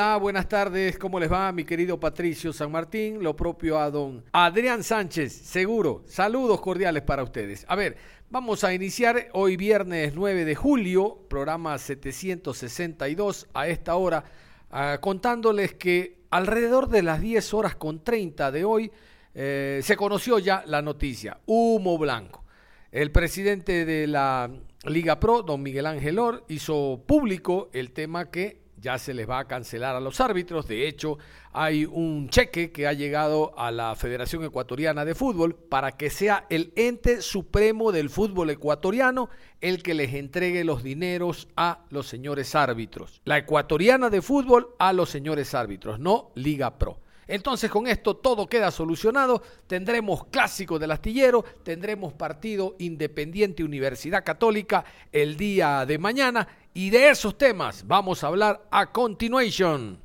Buenas 0.00 0.48
tardes, 0.48 0.96
¿cómo 0.96 1.20
les 1.20 1.30
va 1.30 1.52
mi 1.52 1.64
querido 1.64 2.00
Patricio 2.00 2.54
San 2.54 2.72
Martín? 2.72 3.22
Lo 3.22 3.36
propio 3.36 3.78
a 3.78 3.90
don 3.90 4.24
Adrián 4.32 4.82
Sánchez, 4.82 5.30
seguro. 5.30 6.04
Saludos 6.06 6.62
cordiales 6.62 7.02
para 7.02 7.22
ustedes. 7.22 7.66
A 7.68 7.76
ver, 7.76 7.98
vamos 8.30 8.64
a 8.64 8.72
iniciar 8.72 9.28
hoy 9.34 9.58
viernes 9.58 10.14
9 10.14 10.46
de 10.46 10.54
julio, 10.54 11.26
programa 11.28 11.76
762 11.76 13.48
a 13.52 13.68
esta 13.68 13.94
hora, 13.96 14.24
ah, 14.70 14.96
contándoles 15.02 15.74
que 15.74 16.22
alrededor 16.30 16.88
de 16.88 17.02
las 17.02 17.20
10 17.20 17.52
horas 17.52 17.76
con 17.76 18.02
30 18.02 18.50
de 18.52 18.64
hoy 18.64 18.90
eh, 19.34 19.80
se 19.82 19.96
conoció 19.96 20.38
ya 20.38 20.64
la 20.66 20.80
noticia, 20.80 21.40
humo 21.44 21.98
blanco. 21.98 22.46
El 22.90 23.12
presidente 23.12 23.84
de 23.84 24.06
la 24.06 24.50
Liga 24.84 25.20
Pro, 25.20 25.42
don 25.42 25.62
Miguel 25.62 25.84
Ángel 25.84 26.18
Or, 26.18 26.42
hizo 26.48 27.04
público 27.06 27.68
el 27.74 27.92
tema 27.92 28.30
que 28.30 28.60
ya 28.80 28.98
se 28.98 29.14
les 29.14 29.28
va 29.28 29.40
a 29.40 29.46
cancelar 29.46 29.94
a 29.94 30.00
los 30.00 30.20
árbitros. 30.20 30.66
De 30.66 30.88
hecho, 30.88 31.18
hay 31.52 31.84
un 31.84 32.28
cheque 32.28 32.72
que 32.72 32.86
ha 32.86 32.92
llegado 32.92 33.58
a 33.58 33.70
la 33.70 33.94
Federación 33.94 34.44
Ecuatoriana 34.44 35.04
de 35.04 35.14
Fútbol 35.14 35.54
para 35.54 35.92
que 35.92 36.10
sea 36.10 36.46
el 36.50 36.72
ente 36.76 37.22
supremo 37.22 37.92
del 37.92 38.10
fútbol 38.10 38.50
ecuatoriano 38.50 39.28
el 39.60 39.82
que 39.82 39.94
les 39.94 40.14
entregue 40.14 40.64
los 40.64 40.82
dineros 40.82 41.48
a 41.56 41.84
los 41.90 42.06
señores 42.06 42.54
árbitros. 42.54 43.20
La 43.24 43.38
Ecuatoriana 43.38 44.10
de 44.10 44.22
Fútbol 44.22 44.74
a 44.78 44.92
los 44.92 45.10
señores 45.10 45.54
árbitros, 45.54 45.98
no 45.98 46.30
Liga 46.34 46.78
Pro. 46.78 47.00
Entonces 47.30 47.70
con 47.70 47.86
esto 47.86 48.16
todo 48.16 48.48
queda 48.48 48.72
solucionado, 48.72 49.40
tendremos 49.68 50.24
clásico 50.26 50.80
del 50.80 50.90
astillero, 50.90 51.44
tendremos 51.62 52.12
partido 52.12 52.74
Independiente 52.80 53.62
Universidad 53.62 54.24
Católica 54.24 54.84
el 55.12 55.36
día 55.36 55.86
de 55.86 55.96
mañana 55.98 56.48
y 56.74 56.90
de 56.90 57.08
esos 57.10 57.38
temas 57.38 57.86
vamos 57.86 58.24
a 58.24 58.26
hablar 58.26 58.66
a 58.72 58.90
continuation. 58.90 60.00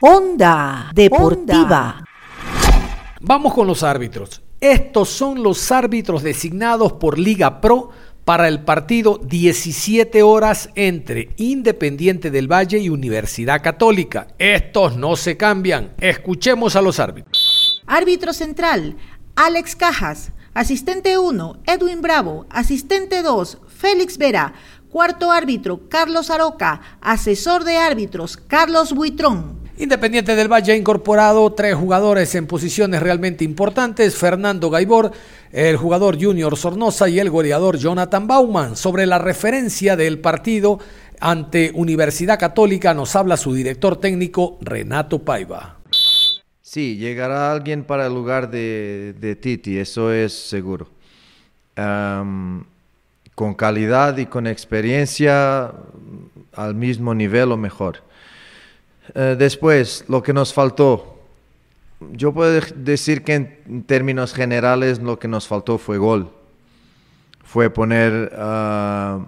Onda 0.00 0.90
Deportiva. 0.92 2.04
Vamos 3.20 3.54
con 3.54 3.68
los 3.68 3.84
árbitros. 3.84 4.42
Estos 4.60 5.08
son 5.10 5.40
los 5.40 5.70
árbitros 5.70 6.24
designados 6.24 6.94
por 6.94 7.16
Liga 7.16 7.60
Pro 7.60 7.90
para 8.26 8.48
el 8.48 8.64
partido 8.64 9.20
17 9.22 10.24
horas 10.24 10.70
entre 10.74 11.30
Independiente 11.36 12.32
del 12.32 12.50
Valle 12.50 12.78
y 12.78 12.88
Universidad 12.88 13.62
Católica. 13.62 14.26
Estos 14.40 14.96
no 14.96 15.14
se 15.14 15.36
cambian. 15.36 15.92
Escuchemos 16.00 16.74
a 16.74 16.82
los 16.82 16.98
árbitros. 16.98 17.84
Árbitro 17.86 18.32
central, 18.32 18.96
Alex 19.36 19.76
Cajas. 19.76 20.32
Asistente 20.54 21.18
1, 21.18 21.58
Edwin 21.66 22.02
Bravo. 22.02 22.46
Asistente 22.50 23.22
2, 23.22 23.58
Félix 23.68 24.18
Vera. 24.18 24.54
Cuarto 24.90 25.30
árbitro, 25.30 25.88
Carlos 25.88 26.28
Aroca. 26.28 26.80
Asesor 27.00 27.62
de 27.62 27.76
árbitros, 27.76 28.36
Carlos 28.36 28.92
Buitrón. 28.92 29.65
Independiente 29.78 30.34
del 30.34 30.50
Valle 30.50 30.72
ha 30.72 30.76
incorporado 30.76 31.52
tres 31.52 31.74
jugadores 31.74 32.34
en 32.34 32.46
posiciones 32.46 33.02
realmente 33.02 33.44
importantes, 33.44 34.16
Fernando 34.16 34.70
Gaibor, 34.70 35.12
el 35.52 35.76
jugador 35.76 36.16
Junior 36.18 36.56
Sornosa 36.56 37.10
y 37.10 37.20
el 37.20 37.28
goleador 37.28 37.76
Jonathan 37.76 38.26
Bauman. 38.26 38.74
Sobre 38.74 39.04
la 39.04 39.18
referencia 39.18 39.94
del 39.94 40.18
partido 40.18 40.78
ante 41.20 41.72
Universidad 41.74 42.38
Católica 42.38 42.94
nos 42.94 43.14
habla 43.16 43.36
su 43.36 43.52
director 43.52 44.00
técnico 44.00 44.56
Renato 44.62 45.18
Paiva. 45.18 45.76
Sí, 46.62 46.96
llegará 46.96 47.52
alguien 47.52 47.84
para 47.84 48.06
el 48.06 48.14
lugar 48.14 48.50
de, 48.50 49.38
Titi, 49.42 49.76
eso 49.76 50.10
es 50.10 50.32
seguro. 50.32 50.88
Con 51.74 53.54
calidad 53.56 54.16
y 54.16 54.24
con 54.24 54.46
experiencia 54.46 55.74
al 56.54 56.74
mismo 56.74 57.14
nivel 57.14 57.52
o 57.52 57.58
mejor. 57.58 58.06
Uh, 59.14 59.36
después, 59.36 60.04
lo 60.08 60.22
que 60.22 60.32
nos 60.32 60.52
faltó. 60.52 61.18
Yo 62.12 62.32
puedo 62.32 62.60
decir 62.74 63.24
que 63.24 63.34
en 63.34 63.82
términos 63.84 64.34
generales 64.34 65.00
lo 65.00 65.18
que 65.18 65.28
nos 65.28 65.46
faltó 65.46 65.78
fue 65.78 65.98
gol. 65.98 66.30
Fue 67.42 67.70
poner 67.70 68.32
uh, 68.36 69.24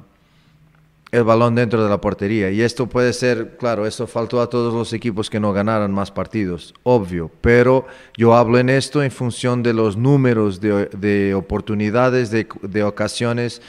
el 1.10 1.24
balón 1.24 1.54
dentro 1.54 1.82
de 1.82 1.88
la 1.88 2.00
portería. 2.00 2.50
Y 2.50 2.60
esto 2.60 2.86
puede 2.86 3.12
ser, 3.12 3.56
claro, 3.56 3.86
eso 3.86 4.06
faltó 4.06 4.40
a 4.40 4.50
todos 4.50 4.74
los 4.74 4.92
equipos 4.92 5.30
que 5.30 5.40
no 5.40 5.52
ganaran 5.52 5.92
más 5.92 6.10
partidos, 6.10 6.74
obvio. 6.82 7.30
Pero 7.40 7.86
yo 8.16 8.34
hablo 8.34 8.58
en 8.58 8.68
esto 8.68 9.02
en 9.02 9.10
función 9.10 9.62
de 9.62 9.72
los 9.72 9.96
números 9.96 10.60
de, 10.60 10.86
de 10.86 11.34
oportunidades, 11.34 12.30
de, 12.30 12.82
ocasiones 12.82 13.62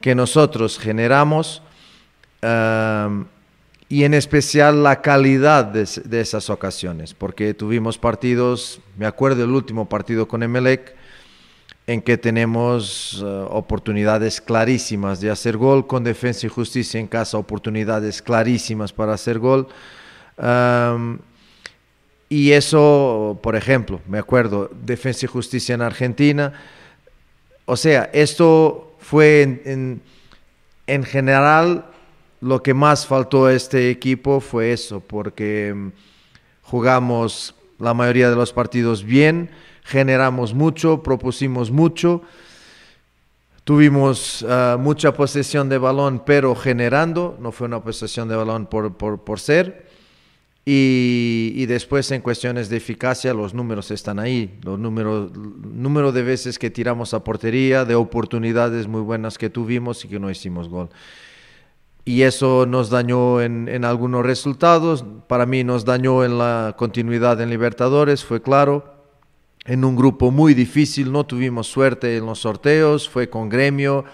que 0.00 0.14
nosotros 0.14 0.78
generamos. 0.78 1.62
Uh, 2.42 3.24
y 3.88 4.04
en 4.04 4.14
especial 4.14 4.82
la 4.82 5.00
calidad 5.00 5.64
de, 5.64 5.88
de, 6.04 6.20
esas 6.20 6.50
ocasiones, 6.50 7.14
porque 7.14 7.54
tuvimos 7.54 7.96
partidos, 7.96 8.80
me 8.98 9.06
acuerdo 9.06 9.44
el 9.44 9.50
último 9.50 9.88
partido 9.88 10.28
con 10.28 10.42
Emelec, 10.42 10.94
en 11.88 12.02
que 12.02 12.18
tenemos 12.18 13.22
uh, 13.22 13.46
oportunidades 13.48 14.42
clarísimas 14.42 15.22
de 15.22 15.30
hacer 15.30 15.56
gol, 15.56 15.86
con 15.86 16.04
Defensa 16.04 16.46
y 16.46 16.50
Justicia 16.50 17.00
en 17.00 17.06
casa, 17.06 17.38
oportunidades 17.38 18.20
clarísimas 18.20 18.92
para 18.92 19.14
hacer 19.14 19.38
gol. 19.38 19.66
Y 22.28 22.52
eso, 22.52 23.40
por 23.42 23.56
ejemplo, 23.56 24.02
me 24.06 24.18
acuerdo, 24.18 24.70
Defensa 24.84 25.24
y 25.24 25.28
Justicia 25.28 25.74
en 25.74 25.80
Argentina. 25.80 26.52
O 27.64 27.74
sea, 27.74 28.10
esto 28.12 28.94
fue 29.00 29.40
en, 29.40 29.62
en, 29.64 30.02
en 30.86 31.04
general 31.04 31.86
lo 32.40 32.62
que 32.62 32.74
más 32.74 33.06
faltó 33.06 33.46
a 33.46 33.54
este 33.54 33.90
equipo 33.90 34.40
fue 34.40 34.72
eso, 34.72 35.00
porque 35.00 35.90
jugamos 36.62 37.54
la 37.78 37.94
mayoría 37.94 38.30
de 38.30 38.36
los 38.36 38.52
partidos 38.52 39.04
bien, 39.04 39.50
generamos 39.84 40.54
mucho, 40.54 41.02
propusimos 41.02 41.70
mucho, 41.70 42.22
tuvimos 43.64 44.42
uh, 44.42 44.78
mucha 44.78 45.14
posesión 45.14 45.68
de 45.68 45.78
balón, 45.78 46.22
pero 46.24 46.54
generando, 46.54 47.36
no 47.40 47.52
fue 47.52 47.66
una 47.66 47.82
posesión 47.82 48.28
de 48.28 48.36
balón 48.36 48.66
por, 48.66 48.96
por, 48.96 49.24
por 49.24 49.40
ser. 49.40 49.88
Y, 50.70 51.54
y, 51.56 51.64
después 51.64 52.10
en 52.10 52.20
cuestiones 52.20 52.68
de 52.68 52.76
eficacia 52.76 53.32
los 53.32 53.54
números 53.54 53.90
están 53.90 54.18
ahí, 54.18 54.58
los 54.62 54.78
números, 54.78 55.32
número 55.34 56.12
de 56.12 56.22
veces 56.22 56.58
que 56.58 56.68
tiramos 56.68 57.14
a 57.14 57.24
portería, 57.24 57.86
de 57.86 57.94
oportunidades 57.94 58.86
muy 58.86 59.00
buenas 59.00 59.38
que 59.38 59.48
tuvimos 59.48 60.04
y 60.04 60.08
que 60.08 60.20
no 60.20 60.30
hicimos 60.30 60.68
gol 60.68 60.90
y 62.08 62.22
eso 62.22 62.64
nos 62.64 62.88
dañó 62.88 63.42
en, 63.42 63.68
en, 63.68 63.84
algunos 63.84 64.24
resultados. 64.24 65.04
Para 65.26 65.44
mí 65.44 65.62
nos 65.62 65.84
dañó 65.84 66.24
en 66.24 66.38
la 66.38 66.74
continuidad 66.78 67.38
en 67.42 67.50
Libertadores, 67.50 68.24
fue 68.24 68.40
claro. 68.40 68.94
En 69.66 69.84
un 69.84 69.94
grupo 69.94 70.30
muy 70.30 70.54
difícil, 70.54 71.12
no 71.12 71.26
tuvimos 71.26 71.66
suerte 71.66 72.16
en 72.16 72.24
los 72.24 72.38
sorteos, 72.38 73.10
fue 73.10 73.28
con 73.28 73.50
gremio 73.50 74.06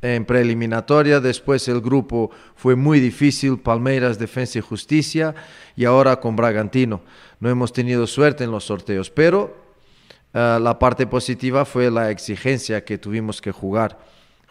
en 0.00 0.26
preliminatoria, 0.26 1.18
después 1.18 1.66
el 1.66 1.80
grupo 1.80 2.30
fue 2.54 2.76
muy 2.76 3.00
difícil, 3.00 3.58
Palmeiras, 3.58 4.20
Defensa 4.20 4.60
y 4.60 4.62
Justicia, 4.62 5.34
y 5.74 5.86
ahora 5.86 6.20
con 6.20 6.36
Bragantino. 6.36 7.00
No 7.40 7.50
hemos 7.50 7.72
tenido 7.72 8.06
suerte 8.06 8.44
en 8.44 8.52
los 8.52 8.62
sorteos, 8.62 9.10
pero 9.10 9.56
uh, 10.34 10.60
la 10.60 10.78
parte 10.78 11.08
positiva 11.08 11.64
fue 11.64 11.90
la 11.90 12.12
exigencia 12.12 12.84
que 12.84 12.96
tuvimos 12.96 13.42
que 13.42 13.50
jugar 13.50 13.98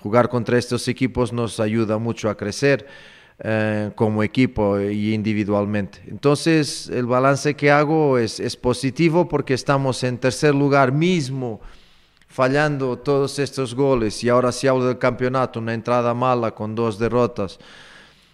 jugar 0.08 0.30
contra 0.30 0.58
estos 0.58 0.88
equipos 0.88 1.34
nos 1.34 1.60
ayuda 1.60 1.98
mucho 1.98 2.30
a 2.30 2.38
crecer 2.38 2.88
eh, 3.40 3.92
como 3.94 4.24
equipo 4.24 4.80
y 4.80 5.14
individualmente. 5.14 6.02
Entonces, 6.08 6.88
el 6.88 7.06
balance 7.06 7.56
que 7.56 7.70
hago 7.70 8.18
es, 8.18 8.40
es, 8.40 8.56
positivo 8.56 9.28
porque 9.28 9.54
estamos 9.54 10.02
en 10.06 10.18
tercer 10.18 10.56
lugar 10.56 10.94
mismo, 10.94 11.60
fallando 12.30 12.98
todos 12.98 13.38
estos 13.38 13.76
goles. 13.76 14.24
Y 14.24 14.30
ahora 14.30 14.54
si 14.54 14.66
hablo 14.68 14.86
del 14.86 14.98
campeonato, 14.98 15.60
una 15.60 15.74
entrada 15.74 16.14
mala 16.14 16.52
con 16.52 16.74
dos 16.74 16.98
derrotas 16.98 17.60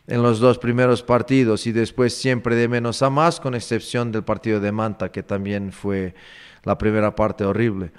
en 0.05 0.21
los 0.21 0.39
dos 0.39 0.59
primeros 0.59 1.01
partidos 1.01 1.65
y 1.65 1.71
después 1.71 2.13
siempre 2.13 2.55
de 2.55 2.67
menos 2.67 3.01
a 3.01 3.09
más, 3.09 3.39
con 3.39 3.55
excepción 3.55 4.11
del 4.11 4.23
partido 4.23 4.59
de 4.59 4.71
Manta, 4.71 5.11
que 5.11 5.23
también 5.23 5.71
fue 5.71 6.13
la 6.65 6.77
primera 6.77 7.15
parte 7.15 7.43
horrible. 7.45 7.91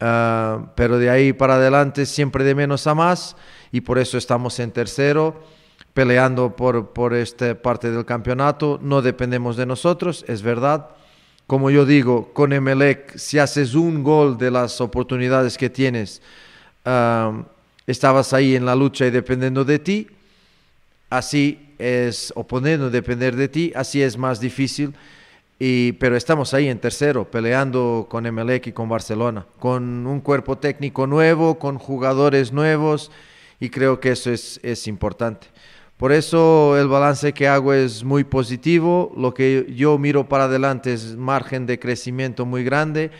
Ah, 0.00 0.70
pero 0.76 0.98
de 0.98 1.10
ahí 1.10 1.32
para 1.32 1.54
adelante 1.54 2.06
siempre 2.06 2.44
de 2.44 2.54
menos 2.54 2.86
a 2.86 2.94
más 2.94 3.34
y 3.72 3.80
por 3.80 3.98
eso 3.98 4.16
estamos 4.16 4.60
en 4.60 4.70
tercero 4.70 5.42
peleando 5.92 6.54
por, 6.54 6.90
por 6.90 7.14
esta 7.14 7.60
parte 7.60 7.90
del 7.90 8.04
campeonato. 8.04 8.78
No 8.80 9.02
dependemos 9.02 9.56
de 9.56 9.66
nosotros, 9.66 10.24
es 10.28 10.42
verdad. 10.42 10.90
Como 11.48 11.70
yo 11.70 11.84
digo, 11.84 12.32
con 12.32 12.52
Emelec, 12.52 13.16
si 13.16 13.38
haces 13.38 13.74
un 13.74 14.04
gol 14.04 14.38
de 14.38 14.50
las 14.50 14.80
oportunidades 14.80 15.58
que 15.58 15.70
tienes, 15.70 16.22
ah, 16.84 17.42
estabas 17.86 18.32
ahí 18.32 18.54
en 18.54 18.66
la 18.66 18.76
lucha 18.76 19.06
y 19.06 19.10
dependiendo 19.10 19.64
de 19.64 19.78
ti. 19.78 20.06
Así 21.10 21.74
es, 21.78 22.32
o 22.36 22.46
poniendo 22.46 22.90
depender 22.90 23.34
de 23.34 23.48
ti, 23.48 23.72
así 23.74 24.02
es 24.02 24.18
más 24.18 24.40
difícil 24.40 24.94
pero 25.58 26.16
estamos 26.16 26.54
ahí 26.54 26.68
en 26.68 26.78
tercero, 26.78 27.28
peleando 27.28 28.06
con 28.08 28.26
Emelec 28.26 28.68
y 28.68 28.72
con 28.72 28.88
Barcelona, 28.88 29.46
con 29.58 30.06
un 30.06 30.20
cuerpo 30.20 30.58
técnico 30.58 31.06
nuevo, 31.06 31.58
con 31.58 31.78
jugadores 31.78 32.52
nuevos, 32.52 33.10
y 33.58 33.70
creo 33.70 33.98
que 33.98 34.12
eso 34.12 34.30
es, 34.30 34.60
es 34.62 34.86
importante. 34.86 35.48
Por 35.96 36.12
eso 36.12 36.78
el 36.78 36.86
balance 36.86 37.32
que 37.32 37.48
hago 37.48 37.72
es 37.72 38.04
muy 38.04 38.22
positivo, 38.22 39.12
lo 39.16 39.34
que 39.34 39.66
yo 39.74 39.98
miro 39.98 40.28
para 40.28 40.44
adelante 40.44 40.92
es 40.92 41.16
margen 41.16 41.66
de 41.66 41.80
crecimiento 41.80 42.46
muy 42.46 42.62
grande 42.62 43.10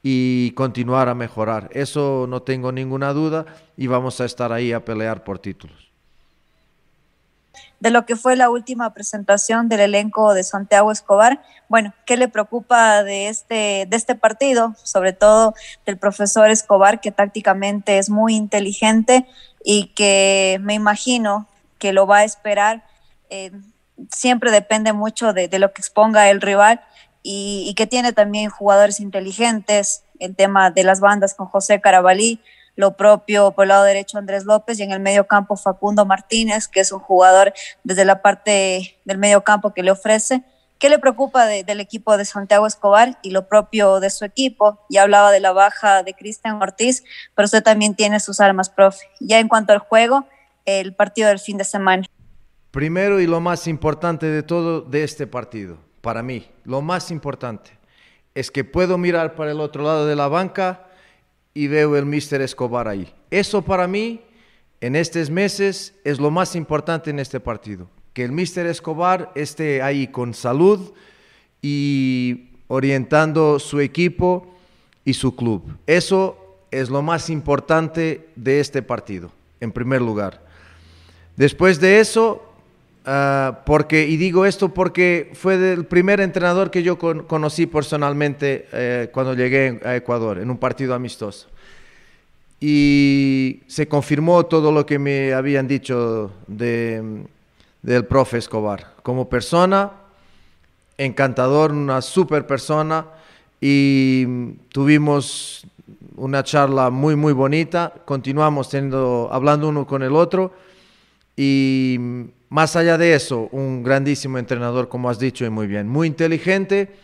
y 0.00 0.52
continuar 0.52 1.08
a 1.08 1.16
mejorar. 1.16 1.68
Eso 1.72 2.26
no 2.28 2.42
tengo 2.42 2.70
ninguna 2.70 3.12
duda 3.12 3.46
y 3.76 3.88
vamos 3.88 4.20
a 4.20 4.26
estar 4.26 4.52
ahí 4.52 4.72
a 4.72 4.84
pelear 4.84 5.24
por 5.24 5.40
títulos 5.40 5.89
de 7.80 7.90
lo 7.90 8.04
que 8.04 8.14
fue 8.14 8.36
la 8.36 8.50
última 8.50 8.92
presentación 8.92 9.68
del 9.68 9.80
elenco 9.80 10.34
de 10.34 10.44
Santiago 10.44 10.92
Escobar. 10.92 11.42
Bueno, 11.68 11.94
¿qué 12.04 12.18
le 12.18 12.28
preocupa 12.28 13.02
de 13.02 13.28
este, 13.28 13.86
de 13.88 13.96
este 13.96 14.14
partido? 14.14 14.74
Sobre 14.82 15.14
todo 15.14 15.54
del 15.86 15.96
profesor 15.96 16.50
Escobar, 16.50 17.00
que 17.00 17.10
tácticamente 17.10 17.98
es 17.98 18.10
muy 18.10 18.36
inteligente 18.36 19.26
y 19.64 19.86
que 19.94 20.58
me 20.60 20.74
imagino 20.74 21.48
que 21.78 21.94
lo 21.94 22.06
va 22.06 22.18
a 22.18 22.24
esperar. 22.24 22.84
Eh, 23.30 23.50
siempre 24.10 24.50
depende 24.50 24.92
mucho 24.92 25.32
de, 25.32 25.48
lo 25.58 25.72
que 25.72 25.80
exponga 25.80 26.28
el 26.28 26.42
rival 26.42 26.82
y, 27.22 27.64
y 27.66 27.74
que 27.74 27.86
tiene 27.86 28.12
también 28.12 28.50
jugadores 28.50 29.00
inteligentes, 29.00 30.04
el 30.18 30.36
tema 30.36 30.70
de 30.70 30.84
las 30.84 31.00
bandas 31.00 31.34
con 31.34 31.46
José 31.46 31.80
Carabalí, 31.80 32.40
lo 32.76 32.96
propio 32.96 33.52
por 33.52 33.64
el 33.64 33.68
lado 33.68 33.84
derecho 33.84 34.18
Andrés 34.18 34.44
López 34.44 34.78
y 34.78 34.82
en 34.82 34.92
el 34.92 35.00
medio 35.00 35.26
campo 35.26 35.56
Facundo 35.56 36.06
Martínez, 36.06 36.68
que 36.68 36.80
es 36.80 36.92
un 36.92 37.00
jugador 37.00 37.52
desde 37.84 38.04
la 38.04 38.22
parte 38.22 38.98
del 39.04 39.18
medio 39.18 39.42
campo 39.42 39.72
que 39.74 39.82
le 39.82 39.90
ofrece. 39.90 40.42
¿Qué 40.78 40.88
le 40.88 40.98
preocupa 40.98 41.44
del 41.44 41.78
equipo 41.78 42.16
de 42.16 42.24
Santiago 42.24 42.66
Escobar 42.66 43.18
y 43.22 43.32
lo 43.32 43.48
propio 43.48 44.00
de 44.00 44.08
su 44.08 44.24
equipo? 44.24 44.80
Ya 44.88 45.02
hablaba 45.02 45.30
de 45.30 45.38
la 45.38 45.52
baja 45.52 46.02
de 46.02 46.14
Cristian 46.14 46.60
Ortiz, 46.62 47.04
pero 47.34 47.44
usted 47.44 47.62
también 47.62 47.94
tiene 47.94 48.18
sus 48.18 48.40
armas, 48.40 48.70
profe. 48.70 49.06
Ya 49.20 49.40
en 49.40 49.48
cuanto 49.48 49.74
al 49.74 49.78
juego, 49.80 50.26
el 50.64 50.94
partido 50.94 51.28
del 51.28 51.38
fin 51.38 51.58
de 51.58 51.64
semana. 51.64 52.06
Primero 52.70 53.20
y 53.20 53.26
lo 53.26 53.40
más 53.40 53.66
importante 53.66 54.24
de 54.24 54.42
todo 54.42 54.80
de 54.80 55.04
este 55.04 55.26
partido, 55.26 55.76
para 56.00 56.22
mí, 56.22 56.48
lo 56.64 56.80
más 56.80 57.10
importante, 57.10 57.72
es 58.34 58.50
que 58.50 58.64
puedo 58.64 58.96
mirar 58.96 59.34
para 59.34 59.50
el 59.50 59.60
otro 59.60 59.82
lado 59.82 60.06
de 60.06 60.16
la 60.16 60.28
banca 60.28 60.86
y 61.54 61.66
veo 61.66 61.96
el 61.96 62.06
Mister 62.06 62.40
Escobar 62.40 62.88
ahí. 62.88 63.12
Eso 63.30 63.62
para 63.62 63.86
mí, 63.86 64.20
en 64.80 64.96
estos 64.96 65.30
meses, 65.30 65.94
es 66.04 66.18
lo 66.18 66.30
más 66.30 66.54
importante 66.56 67.10
en 67.10 67.18
este 67.18 67.40
partido. 67.40 67.88
Que 68.12 68.24
el 68.24 68.32
Mister 68.32 68.66
Escobar 68.66 69.32
esté 69.34 69.82
ahí 69.82 70.08
con 70.08 70.34
salud 70.34 70.92
y 71.62 72.50
orientando 72.68 73.58
su 73.58 73.80
equipo 73.80 74.54
y 75.04 75.14
su 75.14 75.34
club. 75.34 75.76
Eso 75.86 76.58
es 76.70 76.88
lo 76.88 77.02
más 77.02 77.30
importante 77.30 78.28
de 78.36 78.60
este 78.60 78.82
partido, 78.82 79.32
en 79.60 79.72
primer 79.72 80.00
lugar. 80.00 80.44
Después 81.36 81.80
de 81.80 82.00
eso, 82.00 82.49
Ah, 83.06 83.62
porque, 83.64 84.06
y 84.06 84.16
digo 84.16 84.44
esto 84.44 84.74
porque 84.74 85.30
fue 85.34 85.72
el 85.72 85.86
primer 85.86 86.20
entrenador 86.20 86.70
que 86.70 86.82
yo 86.82 86.98
conocí 86.98 87.66
personalmente 87.66 88.68
eh, 88.72 89.08
cuando 89.12 89.34
llegué 89.34 89.80
a 89.84 89.96
Ecuador, 89.96 90.38
en 90.38 90.50
un 90.50 90.58
partido 90.58 90.94
amistoso. 90.94 91.48
Y 92.60 93.62
se 93.68 93.88
confirmó 93.88 94.44
todo 94.44 94.70
lo 94.70 94.84
que 94.84 94.98
me 94.98 95.32
habían 95.32 95.66
dicho 95.66 96.30
de, 96.46 97.24
del 97.80 98.04
profe 98.04 98.36
Escobar. 98.36 98.94
Como 99.02 99.30
persona, 99.30 99.92
encantador, 100.98 101.72
una 101.72 102.02
super 102.02 102.46
persona, 102.46 103.06
y 103.62 104.26
tuvimos 104.72 105.66
una 106.16 106.44
charla 106.44 106.90
muy, 106.90 107.16
muy 107.16 107.32
bonita. 107.32 107.94
Continuamos 108.04 108.68
teniendo, 108.68 109.30
hablando 109.32 109.68
uno 109.68 109.86
con 109.86 110.02
el 110.02 110.12
otro, 110.12 110.52
y 111.42 111.98
más 112.50 112.76
allá 112.76 112.98
de 112.98 113.14
eso, 113.14 113.48
un 113.50 113.82
grandísimo 113.82 114.36
entrenador, 114.36 114.90
como 114.90 115.08
has 115.08 115.18
dicho 115.18 115.46
y 115.46 115.48
muy 115.48 115.66
bien, 115.66 115.88
muy 115.88 116.06
inteligente. 116.06 116.94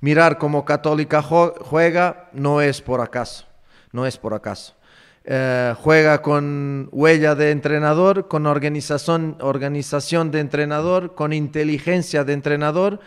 Mirar 0.00 0.38
cómo 0.38 0.64
Católica 0.64 1.20
juega 1.20 2.30
no 2.32 2.62
es 2.62 2.80
por 2.80 3.02
acaso, 3.02 3.44
no 3.92 4.06
es 4.06 4.16
por 4.16 4.32
acaso. 4.32 4.74
Eh, 5.26 5.74
juega 5.82 6.22
con 6.22 6.88
huella 6.92 7.34
de 7.34 7.50
entrenador, 7.50 8.26
con 8.26 8.46
organización, 8.46 9.36
organización 9.40 10.30
de 10.30 10.40
entrenador, 10.40 11.14
con 11.14 11.34
inteligencia 11.34 12.24
de 12.24 12.32
entrenador 12.32 13.00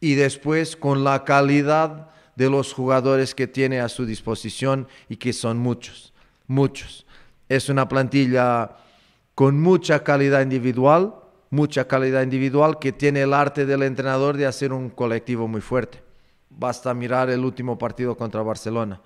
y 0.00 0.14
después 0.14 0.74
con 0.74 1.04
la 1.04 1.24
calidad 1.24 2.08
de 2.34 2.48
los 2.48 2.72
jugadores 2.72 3.34
que 3.34 3.46
tiene 3.46 3.78
a 3.78 3.90
su 3.90 4.06
disposición 4.06 4.88
y 5.10 5.16
que 5.16 5.34
son 5.34 5.58
muchos, 5.58 6.14
muchos. 6.46 7.04
Es 7.50 7.68
una 7.68 7.86
plantilla 7.88 8.78
con 9.34 9.60
mucha 9.60 10.04
calidad 10.04 10.42
individual, 10.42 11.14
mucha 11.50 11.86
calidad 11.86 12.22
individual 12.22 12.78
que 12.78 12.92
tiene 12.92 13.22
el 13.22 13.34
arte 13.34 13.66
del 13.66 13.82
entrenador 13.82 14.36
de 14.36 14.46
hacer 14.46 14.72
un 14.72 14.90
colectivo 14.90 15.48
muy 15.48 15.60
fuerte. 15.60 16.02
Basta 16.50 16.94
mirar 16.94 17.30
el 17.30 17.44
último 17.44 17.76
partido 17.78 18.16
contra 18.16 18.42
Barcelona 18.42 19.00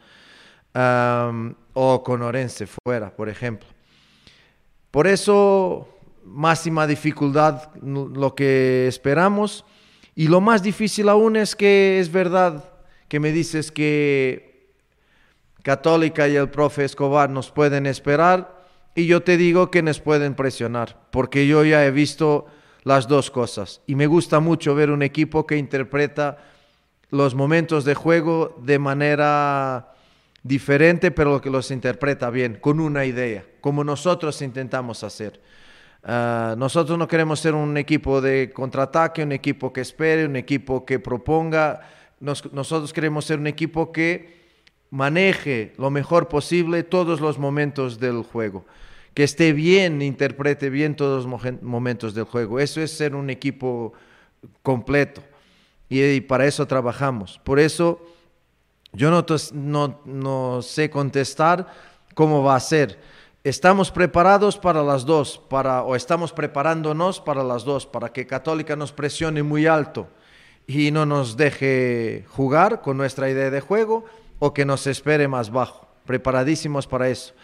o 1.72 2.02
con 2.04 2.22
Orense 2.22 2.66
fuera, 2.66 3.14
por 3.14 3.28
ejemplo. 3.28 3.68
Por 4.90 5.06
eso, 5.06 5.88
máxima 6.24 6.86
dificultad 6.86 7.74
lo 7.82 8.34
que 8.34 8.86
esperamos. 8.86 9.64
Y 10.14 10.28
lo 10.28 10.40
más 10.40 10.62
difícil 10.62 11.08
aún 11.08 11.36
es 11.36 11.54
que 11.54 12.00
es 12.00 12.10
verdad 12.10 12.64
que 13.08 13.20
me 13.20 13.32
dices 13.32 13.70
que 13.70 14.74
Católica 15.62 16.28
y 16.28 16.36
el 16.36 16.50
profe 16.50 16.84
Escobar 16.84 17.30
nos 17.30 17.50
pueden 17.50 17.86
esperar 17.86 18.57
y 18.98 19.06
yo 19.06 19.22
te 19.22 19.36
digo 19.36 19.70
que 19.70 19.80
nos 19.80 20.00
pueden 20.00 20.34
presionar, 20.34 20.96
porque 21.12 21.46
yo 21.46 21.64
ya 21.64 21.86
he 21.86 21.92
visto 21.92 22.46
las 22.82 23.06
dos 23.06 23.30
cosas. 23.30 23.80
Y 23.86 23.94
me 23.94 24.08
gusta 24.08 24.40
mucho 24.40 24.74
ver 24.74 24.90
un 24.90 25.04
equipo 25.04 25.46
que 25.46 25.56
interpreta 25.56 26.38
los 27.10 27.36
momentos 27.36 27.84
de 27.84 27.94
juego 27.94 28.60
de 28.60 28.80
manera 28.80 29.94
diferente, 30.42 31.12
pero 31.12 31.40
que 31.40 31.48
los 31.48 31.70
interpreta 31.70 32.28
bien, 32.30 32.58
con 32.60 32.80
una 32.80 33.04
idea, 33.04 33.44
como 33.60 33.84
nosotros 33.84 34.42
intentamos 34.42 35.04
hacer. 35.04 35.40
Ah, 36.02 36.56
nosotros 36.58 36.98
no 36.98 37.06
queremos 37.06 37.38
ser 37.38 37.54
un 37.54 37.76
equipo 37.76 38.20
de 38.20 38.50
contraataque, 38.52 39.22
un 39.22 39.30
equipo 39.30 39.72
que 39.72 39.82
espere, 39.82 40.26
un 40.26 40.34
equipo 40.34 40.84
que 40.84 40.98
proponga. 40.98 41.88
nosotros 42.18 42.92
queremos 42.92 43.26
ser 43.26 43.38
un 43.38 43.46
equipo 43.46 43.92
que 43.92 44.48
maneje 44.90 45.72
lo 45.78 45.88
mejor 45.88 46.26
posible 46.26 46.82
todos 46.82 47.20
los 47.20 47.38
momentos 47.38 48.00
del 48.00 48.24
juego 48.24 48.66
que 49.18 49.24
esté 49.24 49.52
bien, 49.52 50.00
interprete 50.00 50.70
bien 50.70 50.94
todos 50.94 51.26
los 51.26 51.60
momentos 51.60 52.14
del 52.14 52.22
juego. 52.22 52.60
Eso 52.60 52.80
es 52.80 52.92
ser 52.92 53.16
un 53.16 53.30
equipo 53.30 53.92
completo 54.62 55.24
y, 55.88 56.20
para 56.20 56.46
eso 56.46 56.68
trabajamos. 56.68 57.40
Por 57.42 57.58
eso 57.58 58.00
yo 58.92 59.10
no, 59.10 59.26
no, 59.54 60.00
no, 60.04 60.62
sé 60.62 60.88
contestar 60.88 61.66
cómo 62.14 62.44
va 62.44 62.54
a 62.54 62.60
ser. 62.60 63.00
Estamos 63.42 63.90
preparados 63.90 64.56
para 64.56 64.84
las 64.84 65.04
dos, 65.04 65.42
para, 65.50 65.82
o 65.82 65.96
estamos 65.96 66.32
preparándonos 66.32 67.20
para 67.20 67.42
las 67.42 67.64
dos, 67.64 67.86
para 67.86 68.10
que 68.10 68.24
Católica 68.24 68.76
nos 68.76 68.92
presione 68.92 69.42
muy 69.42 69.66
alto 69.66 70.06
y 70.64 70.92
no 70.92 71.06
nos 71.06 71.36
deje 71.36 72.24
jugar 72.28 72.82
con 72.82 72.96
nuestra 72.96 73.28
idea 73.28 73.50
de 73.50 73.60
juego 73.60 74.04
o 74.38 74.54
que 74.54 74.64
nos 74.64 74.86
espere 74.86 75.26
más 75.26 75.50
bajo. 75.50 75.88
Preparadísimos 76.06 76.86
para 76.86 77.08
eso. 77.08 77.34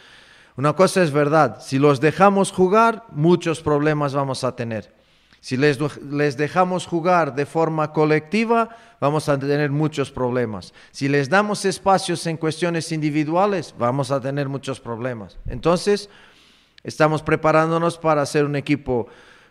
Una 0.57 0.75
cosa 0.75 1.03
es 1.03 1.11
verdad, 1.11 1.61
si 1.61 1.79
los 1.79 2.01
dejamos 2.01 2.53
jugar, 2.53 3.05
muchos 3.11 3.61
problemas 3.61 4.15
vamos 4.15 4.45
a 4.45 4.55
tener. 4.55 4.95
Si 5.41 5.57
les, 5.57 5.79
les, 6.03 6.37
dejamos 6.39 6.87
jugar 6.87 7.35
de 7.35 7.45
forma 7.45 7.93
colectiva, 7.93 8.71
vamos 8.99 9.29
a 9.29 9.39
tener 9.39 9.71
muchos 9.71 10.11
problemas. 10.11 10.73
Si 10.91 11.07
les 11.09 11.29
damos 11.29 11.65
espacios 11.67 12.27
en 12.27 12.39
cuestiones 12.39 12.93
individuales, 12.93 13.75
vamos 13.77 14.11
a 14.11 14.21
tener 14.21 14.49
muchos 14.49 14.81
problemas. 14.81 15.37
Entonces, 15.47 16.09
estamos 16.83 17.23
preparándonos 17.23 17.99
para 17.99 18.25
ser 18.25 18.47
un 18.47 18.57
equipo 18.57 19.09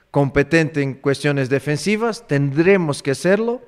competente 0.09 0.81
en 0.81 0.93
cuestiones 0.93 1.49
defensivas, 1.49 2.27
tendremos 2.27 3.03
que 3.03 3.13
serlo. 3.13 3.61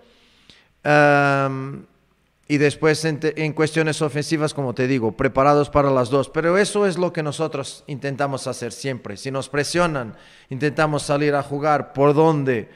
Y 2.48 2.58
después 2.58 3.04
en, 3.06 3.20
en, 3.22 3.54
cuestiones 3.54 4.02
ofensivas, 4.02 4.54
como 4.54 4.76
te 4.76 4.88
digo, 4.88 5.14
preparados 5.14 5.70
para 5.70 5.90
las 5.90 6.10
dos. 6.10 6.30
Pero 6.30 6.58
eso 6.58 6.86
es 6.86 6.98
lo 6.98 7.12
que 7.12 7.24
nosotros 7.24 7.84
intentamos 7.88 8.46
hacer 8.46 8.72
siempre. 8.72 9.18
Si 9.18 9.32
nos 9.32 9.50
presionan, 9.50 10.16
intentamos 10.50 11.04
salir 11.04 11.34
a 11.34 11.42
jugar 11.42 11.94
por 11.94 12.14
donde 12.14 12.70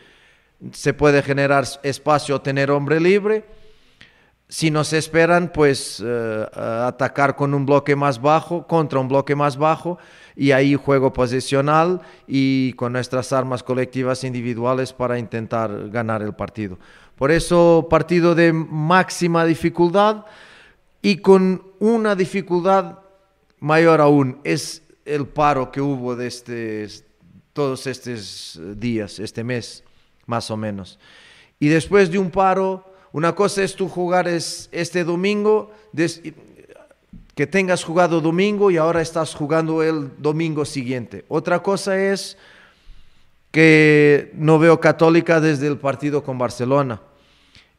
se 0.72 0.94
puede 0.94 1.22
generar 1.22 1.66
espacio, 1.84 2.42
tener 2.42 2.72
hombre 2.72 3.00
libre. 3.00 3.46
Si 4.48 4.72
nos 4.72 4.94
esperan, 4.94 5.52
pues 5.54 6.00
uh, 6.00 6.48
atacar 6.88 7.36
con 7.36 7.54
un 7.54 7.68
bloque 7.68 7.96
más 7.96 8.20
bajo, 8.20 8.66
contra 8.66 9.00
un 9.00 9.08
bloque 9.08 9.36
más 9.36 9.58
bajo, 9.58 10.00
y 10.36 10.52
ahí 10.52 10.76
juego 10.76 11.14
posicional 11.14 12.02
y 12.26 12.74
con 12.74 12.94
nuestras 12.94 13.32
armas 13.32 13.62
colectivas 13.62 14.24
individuales 14.24 14.92
para 14.92 15.20
intentar 15.20 15.90
ganar 15.90 16.24
el 16.24 16.34
partido. 16.34 16.80
Por 17.20 17.32
eso 17.32 17.86
partido 17.90 18.34
de 18.34 18.54
máxima 18.54 19.44
dificultad 19.44 20.24
y 21.02 21.18
con 21.18 21.62
una 21.80 22.16
dificultad 22.16 23.00
mayor 23.60 24.00
aún, 24.00 24.40
es 24.46 24.84
el 25.04 25.28
paro 25.28 25.70
que 25.70 25.82
hubo 25.82 26.16
de 26.16 26.28
este, 26.28 26.88
todos 27.52 27.88
estos 27.88 28.58
días, 28.78 29.20
este 29.20 29.44
mes, 29.44 29.84
más 30.28 30.50
o 30.50 30.56
menos. 30.56 30.98
Y 31.60 31.68
después 31.68 32.10
de 32.10 32.20
un 32.20 32.32
paro, 32.32 32.86
una 33.12 33.36
cosa 33.36 33.64
es 33.64 33.76
tú 33.76 33.90
jugar 33.90 34.30
es 34.30 34.70
este 34.72 35.04
domingo, 35.04 35.74
que 37.36 37.48
tengas 37.48 37.84
jugado 37.84 38.22
domingo 38.22 38.72
y 38.72 38.78
ahora 38.78 39.02
estás 39.02 39.36
jugando 39.36 39.84
el 39.84 40.10
domingo 40.20 40.64
siguiente. 40.64 41.26
Otra 41.28 41.62
cosa 41.62 42.02
es 42.02 42.38
que 43.52 44.32
no 44.36 44.58
veo 44.58 44.80
católica 44.80 45.42
desde 45.42 45.68
el 45.68 45.78
partido 45.78 46.24
con 46.24 46.38
Barcelona 46.38 47.02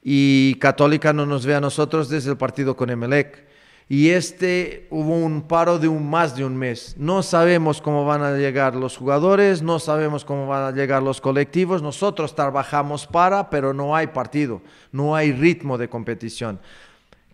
y 0.02 0.54
Católica 0.56 1.12
no 1.12 1.26
nos 1.26 1.44
ve 1.46 1.54
a 1.54 1.60
nosotros 1.60 2.08
desde 2.08 2.30
el 2.30 2.36
partido 2.36 2.76
con 2.76 2.90
Emelec. 2.90 3.50
Y 3.88 4.10
este 4.10 4.86
hubo 4.90 5.16
un 5.16 5.42
paro 5.42 5.80
de 5.80 5.88
un, 5.88 6.08
más 6.08 6.36
de 6.36 6.44
un 6.44 6.56
mes. 6.56 6.94
No 6.96 7.24
sabemos 7.24 7.82
cómo 7.82 8.04
van 8.04 8.22
a 8.22 8.36
llegar 8.36 8.76
los 8.76 8.96
jugadores, 8.96 9.62
no 9.62 9.80
sabemos 9.80 10.24
cómo 10.24 10.46
van 10.46 10.62
a 10.62 10.70
llegar 10.70 11.02
los 11.02 11.20
colectivos. 11.20 11.82
Nosotros 11.82 12.36
trabajamos 12.36 13.08
para, 13.08 13.50
pero 13.50 13.74
no 13.74 13.96
hay 13.96 14.06
partido, 14.06 14.62
no 14.92 15.16
hay 15.16 15.32
ritmo 15.32 15.76
de 15.76 15.88
competición. 15.88 16.60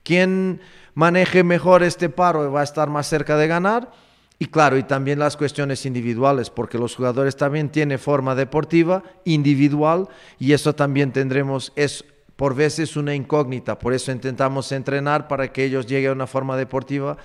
Quien 0.03 0.63
maneje 0.95 1.45
mejor 1.45 1.83
este 1.83 2.09
paro 2.09 2.51
va 2.51 2.63
a 2.63 2.65
estar 2.65 2.89
más 2.89 3.07
cerca 3.07 3.37
de 3.37 3.49
ganar. 3.49 3.93
Y 4.39 4.47
claro, 4.47 4.79
y 4.79 4.83
también 4.83 5.19
las 5.19 5.37
cuestiones 5.37 5.85
individuales, 5.85 6.49
porque 6.49 6.79
los 6.79 6.97
jugadores 6.97 7.37
también 7.37 7.71
tienen 7.71 7.99
forma 7.99 8.35
deportiva 8.35 9.03
individual 9.25 10.09
y 10.39 10.53
eso 10.53 10.75
también 10.75 11.13
tendremos, 11.13 11.73
es 11.75 12.05
por 12.37 12.55
veces 12.55 12.97
una 12.97 13.15
incógnita. 13.15 13.79
Por 13.79 13.95
eso 13.95 14.13
intentamos 14.13 14.71
entrenar 14.73 15.27
para 15.27 15.49
que 15.49 15.65
ellos 15.65 15.87
lleguen 15.87 16.11
a 16.11 16.15
una 16.15 16.27
forma 16.27 16.57
deportiva 16.57 17.17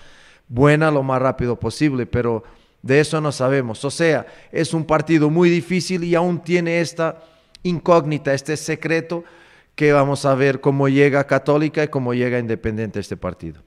buena 0.47 0.91
lo 0.91 1.03
más 1.03 1.21
rápido 1.21 1.57
posible, 1.57 2.05
pero 2.05 2.43
de 2.81 2.99
eso 2.99 3.21
no 3.21 3.31
sabemos. 3.31 3.85
O 3.85 3.91
sea, 3.91 4.25
es 4.51 4.73
un 4.73 4.85
partido 4.85 5.29
muy 5.29 5.49
difícil 5.49 6.03
y 6.03 6.15
aún 6.15 6.41
tiene 6.41 6.81
esta 6.81 7.19
incógnita, 7.63 8.33
este 8.33 8.57
secreto 8.57 9.23
que 9.75 9.93
vamos 9.93 10.25
a 10.25 10.35
ver 10.35 10.59
cómo 10.59 10.89
llega 10.89 11.25
Católica 11.25 11.83
y 11.83 11.87
cómo 11.87 12.13
llega 12.13 12.39
Independiente 12.39 12.99
este 12.99 13.17
partido. 13.17 13.61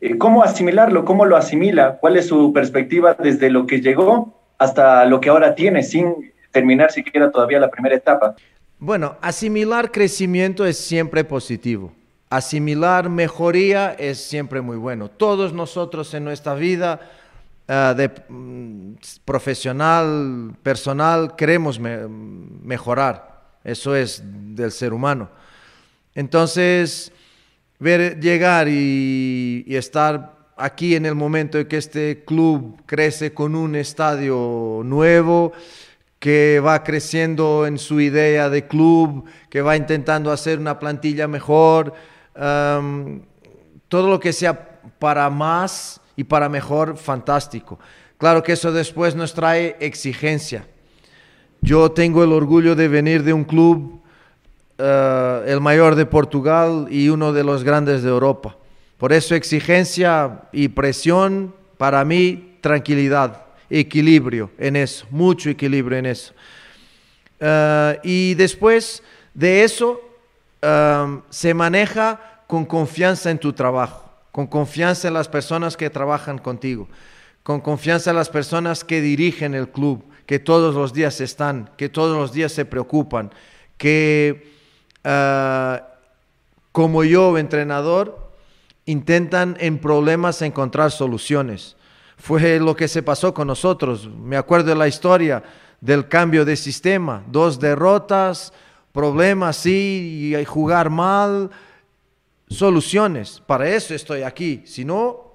Eh, 0.00 0.16
¿Cómo 0.16 0.44
asimilarlo? 0.44 1.04
¿Cómo 1.04 1.24
lo 1.24 1.36
asimila? 1.36 1.98
¿Cuál 1.98 2.16
es 2.16 2.26
su 2.28 2.52
perspectiva 2.52 3.14
desde 3.14 3.50
lo 3.50 3.66
que 3.66 3.80
llegó 3.80 4.40
hasta 4.58 5.04
lo 5.06 5.20
que 5.20 5.28
ahora 5.28 5.54
tiene 5.54 5.82
sin 5.82 6.32
terminar 6.52 6.92
siquiera 6.92 7.30
todavía 7.32 7.58
la 7.58 7.70
primera 7.70 7.96
etapa? 7.96 8.36
Bueno, 8.80 9.16
asimilar 9.20 9.90
crecimiento 9.90 10.64
es 10.64 10.78
siempre 10.78 11.24
positivo. 11.24 11.92
Asimilar 12.30 13.08
mejoría 13.08 13.94
es 13.94 14.18
siempre 14.18 14.60
muy 14.60 14.76
bueno. 14.76 15.08
Todos 15.10 15.52
nosotros 15.52 16.14
en 16.14 16.22
nuestra 16.22 16.54
vida 16.54 17.00
uh, 17.68 17.94
de 17.96 18.08
mm, 18.28 18.94
profesional, 19.24 20.54
personal, 20.62 21.34
queremos 21.34 21.80
me 21.80 22.06
mejorar. 22.06 23.42
Eso 23.64 23.96
es 23.96 24.22
del 24.24 24.70
ser 24.70 24.92
humano. 24.92 25.28
Entonces, 26.14 27.10
ver 27.80 28.20
llegar 28.20 28.68
y, 28.68 29.64
y 29.66 29.74
estar 29.74 30.36
aquí 30.56 30.94
en 30.94 31.04
el 31.04 31.16
momento 31.16 31.58
en 31.58 31.66
que 31.66 31.78
este 31.78 32.22
club 32.24 32.80
crece 32.86 33.34
con 33.34 33.56
un 33.56 33.74
estadio 33.74 34.82
nuevo, 34.84 35.52
que 36.18 36.60
va 36.60 36.82
creciendo 36.82 37.66
en 37.66 37.78
su 37.78 38.00
idea 38.00 38.50
de 38.50 38.66
club, 38.66 39.24
que 39.48 39.62
va 39.62 39.76
intentando 39.76 40.32
hacer 40.32 40.58
una 40.58 40.78
plantilla 40.78 41.28
mejor, 41.28 41.94
todo 43.88 44.08
lo 44.08 44.18
que 44.18 44.32
sea 44.32 44.80
para 44.98 45.30
más 45.30 46.00
y 46.16 46.24
para 46.24 46.48
mejor, 46.48 46.96
fantástico. 46.96 47.78
Claro 48.16 48.42
que 48.42 48.52
eso 48.52 48.72
después 48.72 49.14
nos 49.14 49.32
trae 49.32 49.76
exigencia. 49.78 50.66
Yo 51.60 51.92
tengo 51.92 52.24
el 52.24 52.32
orgullo 52.32 52.74
de 52.74 52.88
venir 52.88 53.22
de 53.22 53.32
un 53.32 53.44
club, 53.44 54.00
uh, 54.78 55.44
el 55.46 55.60
mayor 55.60 55.94
de 55.94 56.06
Portugal 56.06 56.86
y 56.90 57.08
uno 57.08 57.32
de 57.32 57.44
los 57.44 57.62
grandes 57.62 58.02
de 58.02 58.10
Europa. 58.10 58.56
Por 58.96 59.12
eso 59.12 59.36
exigencia 59.36 60.42
y 60.52 60.68
presión, 60.68 61.54
para 61.76 62.04
mí, 62.04 62.58
tranquilidad 62.60 63.47
equilibrio 63.70 64.50
en 64.58 64.76
eso, 64.76 65.06
mucho 65.10 65.50
equilibrio 65.50 65.98
en 65.98 66.06
eso. 66.06 66.34
Ah, 67.40 67.96
y 68.02 68.34
después 68.34 69.02
de 69.34 69.64
eso, 69.64 70.00
se 71.30 71.54
maneja 71.54 72.42
con 72.48 72.64
confianza 72.64 73.30
en 73.30 73.38
tu 73.38 73.52
trabajo, 73.52 74.12
con 74.32 74.48
confianza 74.48 75.06
en 75.08 75.14
las 75.14 75.28
personas 75.28 75.76
que 75.76 75.90
trabajan 75.90 76.38
contigo, 76.38 76.88
con 77.44 77.60
confianza 77.60 78.10
en 78.10 78.16
las 78.16 78.28
personas 78.28 78.82
que 78.82 79.00
dirigen 79.00 79.54
el 79.54 79.68
club, 79.68 80.04
que 80.26 80.40
todos 80.40 80.74
los 80.74 80.92
días 80.92 81.20
están, 81.20 81.70
que 81.76 81.88
todos 81.88 82.16
los 82.16 82.32
días 82.32 82.50
se 82.50 82.64
preocupan, 82.64 83.30
que 83.76 84.52
ah, 85.04 85.84
como 86.72 87.04
yo, 87.04 87.38
entrenador, 87.38 88.32
intentan 88.84 89.56
en 89.60 89.78
problemas 89.78 90.42
encontrar 90.42 90.90
soluciones 90.90 91.76
fue 92.18 92.58
lo 92.58 92.74
que 92.74 92.88
se 92.88 93.02
pasó 93.02 93.32
con 93.32 93.46
nosotros. 93.46 94.08
Me 94.08 94.36
acuerdo 94.36 94.70
de 94.70 94.74
la 94.74 94.88
historia 94.88 95.42
del 95.80 96.08
cambio 96.08 96.44
de 96.44 96.56
sistema, 96.56 97.22
dos 97.28 97.60
derrotas, 97.60 98.52
problemas, 98.92 99.56
sí, 99.56 100.34
y 100.36 100.44
jugar 100.44 100.90
mal, 100.90 101.50
soluciones. 102.48 103.40
Para 103.46 103.68
eso 103.68 103.94
estoy 103.94 104.22
aquí, 104.22 104.62
si 104.66 104.84
no, 104.84 105.32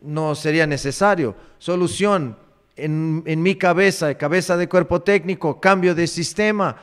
no 0.00 0.34
sería 0.34 0.66
necesario. 0.66 1.34
Solución 1.58 2.36
en, 2.76 3.24
en 3.26 3.42
mi 3.42 3.56
cabeza, 3.56 4.16
cabeza 4.16 4.56
de 4.56 4.68
cuerpo 4.68 5.02
técnico, 5.02 5.60
cambio 5.60 5.94
de 5.94 6.06
sistema, 6.06 6.76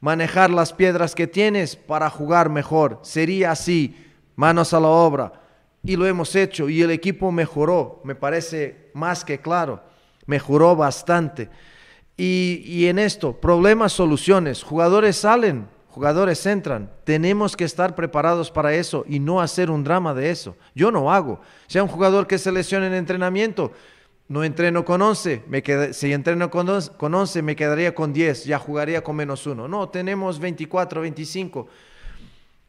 manejar 0.00 0.48
las 0.48 0.72
piedras 0.72 1.14
que 1.14 1.26
tienes 1.26 1.76
para 1.76 2.08
jugar 2.08 2.48
mejor. 2.48 3.00
Sería 3.02 3.50
así, 3.50 3.94
manos 4.34 4.72
a 4.72 4.80
la 4.80 4.88
obra 4.88 5.47
y 5.82 5.96
lo 5.96 6.06
hemos 6.06 6.34
hecho 6.34 6.68
y 6.68 6.82
el 6.82 6.90
equipo 6.90 7.30
mejoró, 7.32 8.00
me 8.04 8.14
parece 8.14 8.90
más 8.94 9.24
que 9.24 9.40
claro, 9.40 9.82
mejoró 10.26 10.76
bastante. 10.76 11.48
Y, 12.20 12.86
en 12.86 12.98
esto, 12.98 13.32
problemas, 13.32 13.92
soluciones, 13.92 14.64
jugadores 14.64 15.18
salen, 15.18 15.68
jugadores 15.88 16.44
entran, 16.46 16.90
tenemos 17.04 17.56
que 17.56 17.62
estar 17.62 17.94
preparados 17.94 18.50
para 18.50 18.74
eso 18.74 19.04
y 19.08 19.20
no 19.20 19.40
hacer 19.40 19.70
un 19.70 19.84
drama 19.84 20.14
de 20.14 20.30
eso. 20.30 20.56
Yo 20.74 20.90
no 20.90 21.12
hago. 21.12 21.40
Sea 21.68 21.84
un 21.84 21.88
jugador 21.88 22.26
que 22.26 22.38
se 22.38 22.50
lesione 22.50 22.88
en 22.88 22.94
entrenamiento, 22.94 23.70
no 24.26 24.42
entreno 24.42 24.84
con 24.84 25.00
11, 25.00 25.44
me 25.46 25.62
si 25.92 26.12
entreno 26.12 26.50
con 26.50 27.14
11 27.14 27.42
me 27.42 27.54
quedaría 27.54 27.94
con 27.94 28.12
10, 28.12 28.46
ya 28.46 28.58
jugaría 28.58 29.04
con 29.04 29.14
menos 29.14 29.46
uno. 29.46 29.68
No, 29.68 29.88
tenemos 29.88 30.40
24, 30.40 31.02
25, 31.02 31.68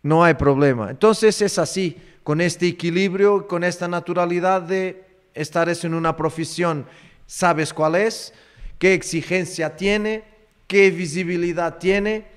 no 0.04 0.24
hay 0.24 0.36
problema. 0.36 0.92
Entonces 0.92 1.42
es 1.42 1.58
así 1.58 1.98
con 2.29 2.41
este 2.41 2.67
equilibrio, 2.67 3.48
con 3.48 3.63
esta 3.63 3.88
naturalidad 3.88 4.62
de 4.62 5.03
estar 5.33 5.67
en 5.67 5.95
una 5.95 6.15
profesión, 6.15 6.86
sabes 7.25 7.74
cuál 7.74 7.95
es, 7.95 8.36
qué 8.77 8.93
exigencia 8.93 9.75
tiene, 9.75 10.25
qué 10.67 10.91
visibilidad 10.91 11.79
tiene, 11.79 12.27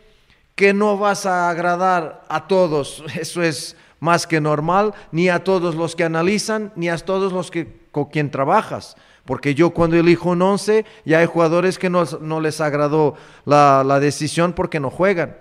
que 0.54 0.72
no 0.72 0.96
vas 0.96 1.26
a 1.26 1.50
agradar 1.50 2.24
a 2.30 2.48
todos, 2.48 3.04
eso 3.20 3.42
es 3.42 3.76
más 4.00 4.26
que 4.26 4.40
normal, 4.40 4.94
ni 5.10 5.28
a 5.28 5.44
todos 5.44 5.74
los 5.74 5.94
que 5.94 6.04
analizan, 6.04 6.72
ni 6.74 6.88
a 6.88 6.96
todos 6.96 7.30
los 7.30 7.50
que, 7.50 7.80
con 7.90 8.06
quien 8.06 8.30
trabajas. 8.30 8.96
Porque 9.26 9.54
yo 9.54 9.74
cuando 9.74 9.98
elijo 9.98 10.30
un 10.30 10.40
11, 10.40 10.86
ya 11.04 11.18
hay 11.18 11.26
jugadores 11.26 11.78
que 11.78 11.90
no, 11.90 12.06
no 12.22 12.40
les 12.40 12.62
agradó 12.62 13.14
la, 13.44 13.84
la 13.84 14.00
decisión 14.00 14.54
porque 14.54 14.80
no 14.80 14.88
juegan. 14.88 15.36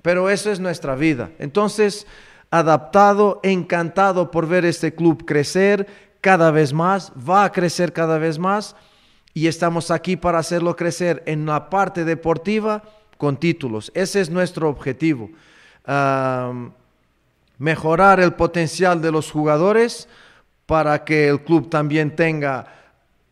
Pero 0.00 0.30
eso 0.30 0.50
es 0.50 0.60
nuestra 0.60 0.94
vida. 0.94 1.30
Entonces, 1.38 2.06
adaptado, 2.52 3.40
encantado 3.42 4.30
por 4.30 4.46
ver 4.46 4.66
este 4.66 4.94
club 4.94 5.24
crecer 5.24 5.86
cada 6.20 6.50
vez 6.50 6.74
más, 6.74 7.10
va 7.28 7.44
a 7.44 7.50
crecer 7.50 7.94
cada 7.94 8.18
vez 8.18 8.38
más 8.38 8.76
y 9.32 9.46
estamos 9.46 9.90
aquí 9.90 10.16
para 10.16 10.38
hacerlo 10.38 10.76
crecer 10.76 11.22
en 11.24 11.46
la 11.46 11.70
parte 11.70 12.04
deportiva 12.04 12.82
con 13.16 13.38
títulos. 13.38 13.90
Ese 13.94 14.20
es 14.20 14.30
nuestro 14.30 14.68
objetivo. 14.68 15.30
mejorar 17.58 18.20
el 18.20 18.34
potencial 18.34 19.00
de 19.00 19.12
los 19.12 19.30
jugadores 19.30 20.08
para 20.66 21.04
que 21.04 21.28
el 21.28 21.40
club 21.42 21.70
también 21.70 22.14
tenga 22.14 22.66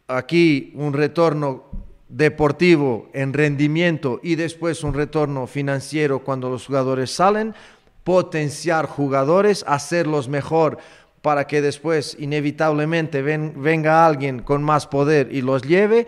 aquí 0.08 0.72
un 0.76 0.94
retorno 0.94 1.64
deportivo 2.08 3.08
en 3.12 3.32
rendimiento 3.32 4.18
y 4.22 4.34
después 4.34 4.82
un 4.82 4.94
retorno 4.94 5.46
financiero 5.46 6.20
cuando 6.20 6.48
los 6.48 6.66
jugadores 6.66 7.10
salen, 7.10 7.54
potenciar 8.04 8.86
jugadores, 8.86 9.64
hacerlos 9.66 10.28
mejor 10.28 10.78
para 11.22 11.46
que 11.46 11.60
después 11.60 12.16
inevitablemente 12.18 13.22
venga 13.22 14.06
alguien 14.06 14.40
con 14.40 14.62
más 14.62 14.86
poder 14.86 15.28
y 15.32 15.42
los 15.42 15.62
lleve, 15.62 16.06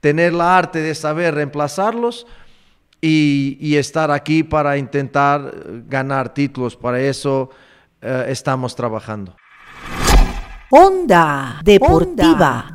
tener 0.00 0.32
la 0.32 0.58
arte 0.58 0.80
de 0.80 0.94
saber 0.94 1.34
reemplazarlos 1.34 2.26
y, 3.00 3.76
estar 3.76 4.10
aquí 4.10 4.42
para 4.42 4.76
intentar 4.76 5.52
ganar 5.86 6.34
títulos. 6.34 6.76
Para 6.76 7.00
eso 7.00 7.50
eh, 8.02 8.26
estamos 8.28 8.74
trabajando. 8.74 9.36
Onda 10.70 11.60
Deportiva. 11.62 12.72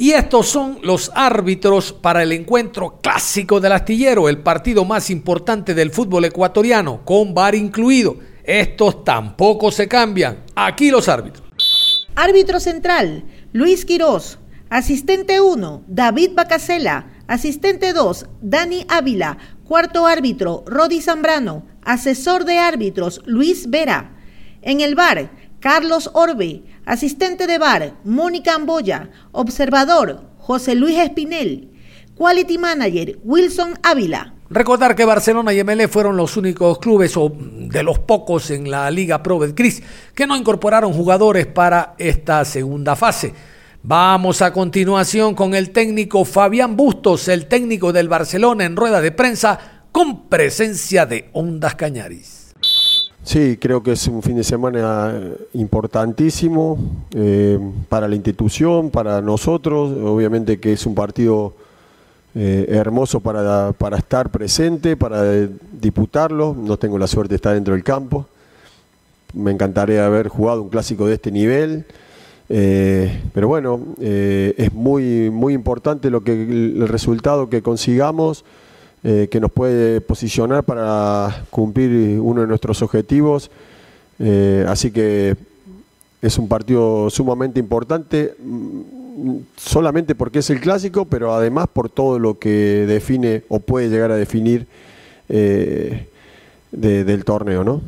Y 0.00 0.12
estos 0.12 0.48
son 0.48 0.78
los 0.82 1.12
árbitros 1.14 1.92
para 1.92 2.22
el 2.22 2.32
encuentro 2.32 3.00
clásico 3.02 3.60
del 3.60 3.72
astillero, 3.72 4.30
el 4.30 4.38
partido 4.38 4.86
más 4.86 5.10
importante 5.10 5.74
del 5.74 5.90
fútbol 5.90 6.24
ecuatoriano, 6.24 7.04
con 7.04 7.34
VAR 7.34 7.54
incluido. 7.54 8.16
Estos 8.42 9.04
tampoco 9.04 9.70
se 9.70 9.88
cambian. 9.88 10.42
Aquí 10.54 10.90
los 10.90 11.06
árbitros. 11.06 11.44
Árbitro 12.14 12.60
central, 12.60 13.24
Luis 13.52 13.84
Quirós. 13.84 14.38
Asistente 14.70 15.42
1, 15.42 15.82
David 15.86 16.30
Bacasela. 16.32 17.10
Asistente 17.26 17.92
2, 17.92 18.24
Dani 18.40 18.86
Ávila. 18.88 19.36
Cuarto 19.64 20.06
árbitro, 20.06 20.64
Rodi 20.66 21.02
Zambrano. 21.02 21.66
Asesor 21.82 22.46
de 22.46 22.56
árbitros, 22.56 23.20
Luis 23.26 23.68
Vera. 23.68 24.16
En 24.62 24.80
el 24.80 24.94
bar, 24.94 25.30
Carlos 25.60 26.10
Orbe. 26.14 26.62
Asistente 26.86 27.46
de 27.46 27.58
bar, 27.58 27.92
Mónica 28.04 28.54
Amboya. 28.54 29.10
Observador, 29.32 30.22
José 30.38 30.74
Luis 30.74 30.98
Espinel. 30.98 31.68
Quality 32.16 32.58
Manager, 32.58 33.18
Wilson 33.22 33.78
Ávila. 33.82 34.34
Recordar 34.48 34.96
que 34.96 35.04
Barcelona 35.04 35.52
y 35.52 35.62
MLE 35.62 35.86
fueron 35.86 36.16
los 36.16 36.36
únicos 36.36 36.78
clubes 36.78 37.16
o 37.16 37.30
de 37.36 37.82
los 37.82 37.98
pocos 38.00 38.50
en 38.50 38.70
la 38.70 38.90
Liga 38.90 39.22
Pro 39.22 39.38
Betcris 39.38 39.82
que 40.14 40.26
no 40.26 40.36
incorporaron 40.36 40.92
jugadores 40.92 41.46
para 41.46 41.94
esta 41.98 42.44
segunda 42.44 42.96
fase. 42.96 43.32
Vamos 43.82 44.42
a 44.42 44.52
continuación 44.52 45.34
con 45.34 45.54
el 45.54 45.70
técnico 45.70 46.24
Fabián 46.24 46.76
Bustos, 46.76 47.28
el 47.28 47.46
técnico 47.46 47.92
del 47.92 48.08
Barcelona 48.08 48.64
en 48.64 48.76
rueda 48.76 49.00
de 49.00 49.12
prensa 49.12 49.58
con 49.92 50.28
presencia 50.28 51.06
de 51.06 51.30
Ondas 51.32 51.74
Cañaris. 51.76 52.39
Sí, 53.22 53.58
creo 53.60 53.82
que 53.82 53.92
es 53.92 54.08
un 54.08 54.22
fin 54.22 54.36
de 54.36 54.44
semana 54.44 55.20
importantísimo 55.52 56.78
eh, 57.14 57.58
para 57.88 58.08
la 58.08 58.14
institución, 58.14 58.90
para 58.90 59.20
nosotros. 59.20 59.92
Obviamente 60.02 60.58
que 60.58 60.72
es 60.72 60.86
un 60.86 60.94
partido 60.94 61.52
eh, 62.34 62.64
hermoso 62.70 63.20
para, 63.20 63.72
para, 63.72 63.98
estar 63.98 64.30
presente, 64.30 64.96
para 64.96 65.22
disputarlo. 65.80 66.56
No 66.58 66.78
tengo 66.78 66.98
la 66.98 67.06
suerte 67.06 67.30
de 67.30 67.36
estar 67.36 67.52
dentro 67.52 67.74
del 67.74 67.84
campo. 67.84 68.26
Me 69.34 69.50
encantaría 69.50 70.06
haber 70.06 70.28
jugado 70.28 70.62
un 70.62 70.70
clásico 70.70 71.06
de 71.06 71.14
este 71.14 71.30
nivel. 71.30 71.84
Eh, 72.48 73.20
pero 73.34 73.48
bueno, 73.48 73.80
es 74.00 74.72
muy, 74.72 75.30
muy 75.30 75.52
importante 75.52 76.10
lo 76.10 76.24
que, 76.24 76.32
el 76.32 76.88
resultado 76.88 77.50
que 77.50 77.60
consigamos. 77.60 78.44
Eh, 79.02 79.28
que 79.30 79.40
nos 79.40 79.50
puede 79.50 80.02
posicionar 80.02 80.62
para 80.62 81.46
cumplir 81.48 82.20
uno 82.20 82.42
de 82.42 82.46
nuestros 82.46 82.82
objetivos. 82.82 83.50
Eh, 84.18 84.66
así 84.68 84.90
que 84.90 85.36
es 86.20 86.36
un 86.36 86.48
partido 86.48 87.08
sumamente 87.08 87.58
importante, 87.58 88.34
mm, 88.38 89.38
solamente 89.56 90.14
porque 90.14 90.40
es 90.40 90.50
el 90.50 90.60
clásico, 90.60 91.06
pero 91.06 91.32
además 91.32 91.68
por 91.72 91.88
todo 91.88 92.18
lo 92.18 92.38
que 92.38 92.84
define 92.86 93.44
o 93.48 93.60
puede 93.60 93.88
llegar 93.88 94.10
a 94.10 94.16
definir 94.16 94.66
eh, 95.30 96.06
del 96.70 97.24
torneo, 97.24 97.64
¿no? 97.64 97.80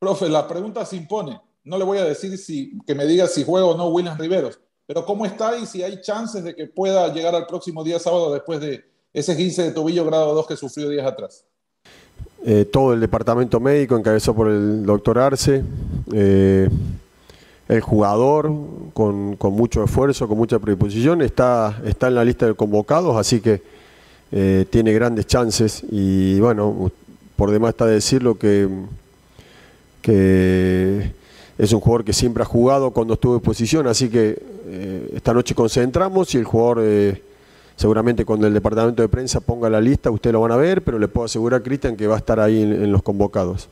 Profe, 0.00 0.28
la 0.28 0.48
pregunta 0.48 0.84
se 0.84 0.96
impone. 0.96 1.40
No 1.62 1.78
le 1.78 1.84
voy 1.84 1.98
a 1.98 2.04
decir 2.04 2.36
si, 2.36 2.78
que 2.84 2.96
me 2.96 3.06
diga 3.06 3.28
si 3.28 3.44
juega 3.44 3.66
o 3.66 3.76
no 3.76 3.88
William 3.88 4.18
Riveros, 4.18 4.58
pero 4.86 5.04
¿cómo 5.04 5.26
está 5.26 5.56
y 5.58 5.66
si 5.66 5.82
hay 5.82 6.00
chances 6.00 6.44
de 6.44 6.54
que 6.54 6.66
pueda 6.66 7.12
llegar 7.12 7.34
al 7.34 7.46
próximo 7.46 7.82
día 7.82 7.98
sábado 7.98 8.32
después 8.32 8.60
de 8.60 8.84
ese 9.12 9.36
15 9.36 9.62
de 9.64 9.70
tobillo 9.72 10.04
grado 10.04 10.34
2 10.34 10.46
que 10.46 10.56
sufrió 10.56 10.88
días 10.88 11.06
atrás? 11.06 11.44
Eh, 12.44 12.64
todo 12.64 12.92
el 12.92 13.00
departamento 13.00 13.58
médico 13.58 13.96
encabezado 13.96 14.36
por 14.36 14.48
el 14.48 14.86
doctor 14.86 15.18
Arce, 15.18 15.64
eh, 16.12 16.68
el 17.68 17.80
jugador 17.80 18.52
con, 18.92 19.36
mucho 19.40 19.82
esfuerzo, 19.82 20.28
con 20.28 20.38
mucha 20.38 20.60
predisposición, 20.60 21.22
está, 21.22 21.80
está 21.84 22.06
en 22.06 22.14
la 22.14 22.24
lista 22.24 22.46
de 22.46 22.54
convocados, 22.54 23.16
así 23.16 23.40
que 23.40 23.62
eh, 24.30 24.66
tiene 24.70 24.92
grandes 24.92 25.26
chances 25.26 25.82
y 25.90 26.38
bueno, 26.38 26.92
por 27.34 27.50
demás 27.50 27.70
está 27.70 27.86
decirlo 27.86 28.38
que, 28.38 28.68
que 30.02 31.10
es 31.58 31.72
un 31.72 31.80
jugador 31.80 32.04
que 32.04 32.12
siempre 32.12 32.42
ha 32.42 32.46
jugado 32.46 32.90
cuando 32.90 33.14
estuvo 33.14 33.34
en 33.34 33.40
posición, 33.40 33.86
así 33.86 34.10
que 34.10 34.38
eh, 34.66 35.10
esta 35.14 35.32
noche 35.32 35.54
concentramos 35.54 36.34
y 36.34 36.38
el 36.38 36.44
jugador 36.44 36.80
eh, 36.82 37.22
seguramente 37.76 38.24
cuando 38.24 38.46
el 38.46 38.54
departamento 38.54 39.02
de 39.02 39.08
prensa 39.08 39.40
ponga 39.40 39.70
la 39.70 39.80
lista 39.80 40.10
ustedes 40.10 40.34
lo 40.34 40.42
van 40.42 40.52
a 40.52 40.56
ver, 40.56 40.82
pero 40.82 40.98
le 40.98 41.08
puedo 41.08 41.24
asegurar 41.24 41.60
a 41.60 41.62
Cristian 41.62 41.96
que 41.96 42.06
va 42.06 42.16
a 42.16 42.18
estar 42.18 42.40
ahí 42.40 42.60
en, 42.60 42.92
los 42.92 43.02
convocados. 43.02 43.68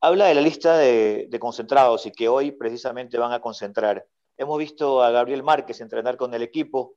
Habla 0.00 0.26
de 0.26 0.34
la 0.34 0.40
lista 0.40 0.76
de, 0.76 1.28
concentrados 1.40 2.06
y 2.06 2.12
que 2.12 2.28
hoy 2.28 2.52
precisamente 2.52 3.18
van 3.18 3.32
a 3.32 3.40
concentrar. 3.40 4.06
Hemos 4.36 4.58
visto 4.58 5.02
a 5.02 5.10
Gabriel 5.10 5.42
Márquez 5.42 5.80
entrenar 5.80 6.16
con 6.16 6.34
el 6.34 6.42
equipo. 6.42 6.94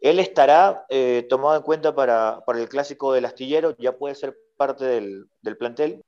¿Él 0.00 0.18
estará 0.18 0.86
eh, 0.88 1.26
tomado 1.28 1.56
en 1.56 1.62
cuenta 1.62 1.94
para, 1.94 2.42
el 2.54 2.68
clásico 2.68 3.12
del 3.12 3.24
astillero? 3.24 3.74
¿Ya 3.78 3.96
puede 3.96 4.14
ser 4.14 4.36
parte 4.56 4.84
del 4.86 5.56
plantel? 5.58 6.02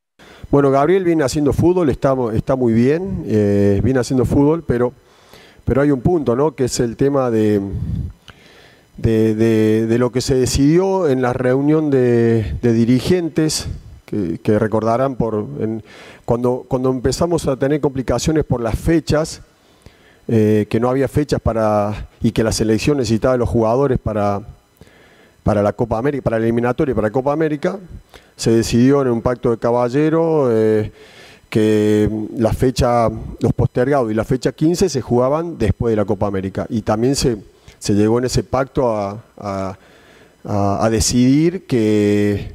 Bueno, 0.50 0.70
Gabriel 0.70 1.04
viene 1.04 1.24
haciendo 1.24 1.52
fútbol, 1.52 1.90
está, 1.90 2.14
muy 2.14 2.72
bien, 2.72 3.24
eh, 3.26 3.82
viene 3.84 4.00
haciendo 4.00 4.24
fútbol, 4.24 4.64
pero, 4.66 4.94
pero 5.66 5.82
hay 5.82 5.90
un 5.90 6.00
punto, 6.00 6.34
¿no? 6.34 6.54
Que 6.54 6.64
es 6.64 6.80
el 6.80 6.96
tema 6.96 7.30
de, 7.30 7.60
de, 8.96 9.96
lo 9.98 10.10
que 10.10 10.22
se 10.22 10.36
decidió 10.36 11.06
en 11.06 11.20
la 11.20 11.34
reunión 11.34 11.90
de, 11.90 12.56
dirigentes, 12.62 13.68
que, 14.06 14.58
recordarán 14.58 15.16
por 15.16 15.44
cuando, 16.24 16.64
cuando 16.66 16.90
empezamos 16.92 17.46
a 17.46 17.58
tener 17.58 17.82
complicaciones 17.82 18.44
por 18.44 18.62
las 18.62 18.78
fechas, 18.78 19.42
eh, 20.28 20.66
que 20.70 20.80
no 20.80 20.88
había 20.88 21.08
fechas 21.08 21.42
para 21.42 22.08
y 22.22 22.32
que 22.32 22.42
la 22.42 22.52
selección 22.52 22.96
necesitaba 22.96 23.32
de 23.32 23.38
los 23.38 23.50
jugadores 23.50 23.98
para, 23.98 24.40
para 25.48 25.62
la 25.62 25.72
Copa 25.72 25.96
América, 25.96 26.22
para 26.22 26.38
la 26.38 26.44
eliminatoria 26.44 26.92
y 26.92 26.94
para 26.94 27.08
la 27.08 27.10
Copa 27.10 27.32
América 27.32 27.78
se 28.36 28.50
decidió 28.50 29.00
en 29.00 29.08
un 29.08 29.22
pacto 29.22 29.50
de 29.50 29.56
caballero 29.56 30.50
eh, 30.52 30.92
que 31.48 32.10
la 32.36 32.52
fecha, 32.52 33.08
los 33.40 33.54
postergados 33.54 34.10
y 34.10 34.14
la 34.14 34.24
fecha 34.24 34.52
15 34.52 34.90
se 34.90 35.00
jugaban 35.00 35.56
después 35.56 35.92
de 35.92 35.96
la 35.96 36.04
Copa 36.04 36.26
América. 36.26 36.66
Y 36.68 36.82
también 36.82 37.16
se, 37.16 37.38
se 37.78 37.94
llegó 37.94 38.18
en 38.18 38.26
ese 38.26 38.42
pacto 38.42 38.94
a, 38.94 39.78
decidir 40.90 41.64
que, 41.64 42.52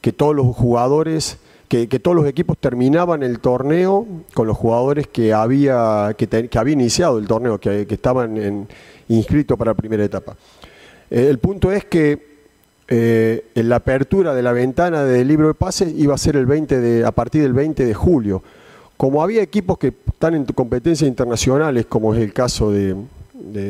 que, 0.00 0.12
todos 0.12 0.34
los 0.34 0.56
jugadores, 0.56 1.38
que, 1.68 1.86
todos 1.86 2.16
los 2.16 2.26
equipos 2.26 2.58
terminaban 2.58 3.22
el 3.22 3.38
torneo 3.38 4.08
con 4.34 4.48
los 4.48 4.56
jugadores 4.56 5.06
que 5.06 5.32
había, 5.32 6.16
que, 6.18 6.26
que 6.26 6.58
había 6.58 6.72
iniciado 6.72 7.16
el 7.18 7.28
torneo, 7.28 7.60
que, 7.60 7.86
estaban 7.88 8.66
inscritos 9.06 9.56
para 9.56 9.70
la 9.70 9.76
primera 9.76 10.04
etapa. 10.04 10.34
Eh, 11.14 11.28
el 11.30 11.38
punto 11.38 11.70
es 11.70 11.84
que 11.84 12.34
eh, 12.88 13.44
la 13.54 13.76
apertura 13.76 14.34
de 14.34 14.42
la 14.42 14.52
ventana 14.52 15.04
del 15.04 15.28
libro 15.28 15.46
de 15.46 15.54
pases 15.54 15.94
iba 15.96 16.12
a 16.12 16.18
ser 16.18 16.34
el 16.34 16.44
20 16.44 16.80
de, 16.80 17.06
a 17.06 17.12
partir 17.12 17.42
del 17.42 17.52
20 17.52 17.86
de 17.86 17.94
julio. 17.94 18.42
Como 18.96 19.22
había 19.22 19.40
equipos 19.40 19.78
que 19.78 19.94
están 20.08 20.34
en 20.34 20.44
competencias 20.44 21.08
internacionales, 21.08 21.86
como 21.86 22.14
es 22.14 22.20
el 22.20 22.32
caso 22.32 22.72
de, 22.72 22.96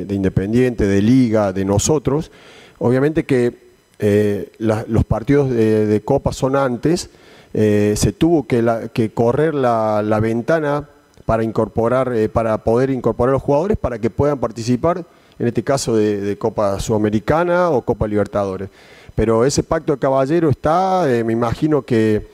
Independiente, 0.08 0.86
de 0.86 1.02
Liga, 1.02 1.52
de 1.52 1.66
nosotros, 1.66 2.30
obviamente 2.78 3.24
que 3.24 3.52
eh, 3.98 4.50
los 4.58 5.04
partidos 5.04 5.50
de, 5.50 6.00
Copa 6.02 6.32
son 6.32 6.56
antes, 6.56 7.10
se 7.52 8.14
tuvo 8.16 8.46
que, 8.46 9.10
correr 9.12 9.54
la, 9.54 10.18
ventana 10.22 10.88
para 11.26 11.44
incorporar, 11.44 12.10
para 12.32 12.58
poder 12.58 12.88
incorporar 12.88 13.30
a 13.30 13.32
los 13.34 13.42
jugadores 13.42 13.76
para 13.76 13.98
que 13.98 14.08
puedan 14.08 14.38
participar, 14.38 15.04
en 15.38 15.48
este 15.48 15.62
caso 15.62 15.96
de 15.96 16.36
Copa 16.38 16.78
Sudamericana 16.80 17.70
o 17.70 17.82
Copa 17.82 18.06
Libertadores. 18.06 18.68
Pero 19.14 19.44
ese 19.44 19.62
pacto 19.62 19.92
de 19.92 19.98
caballero 19.98 20.50
está, 20.50 21.10
eh, 21.12 21.22
me 21.22 21.32
imagino 21.32 21.82
que 21.82 22.26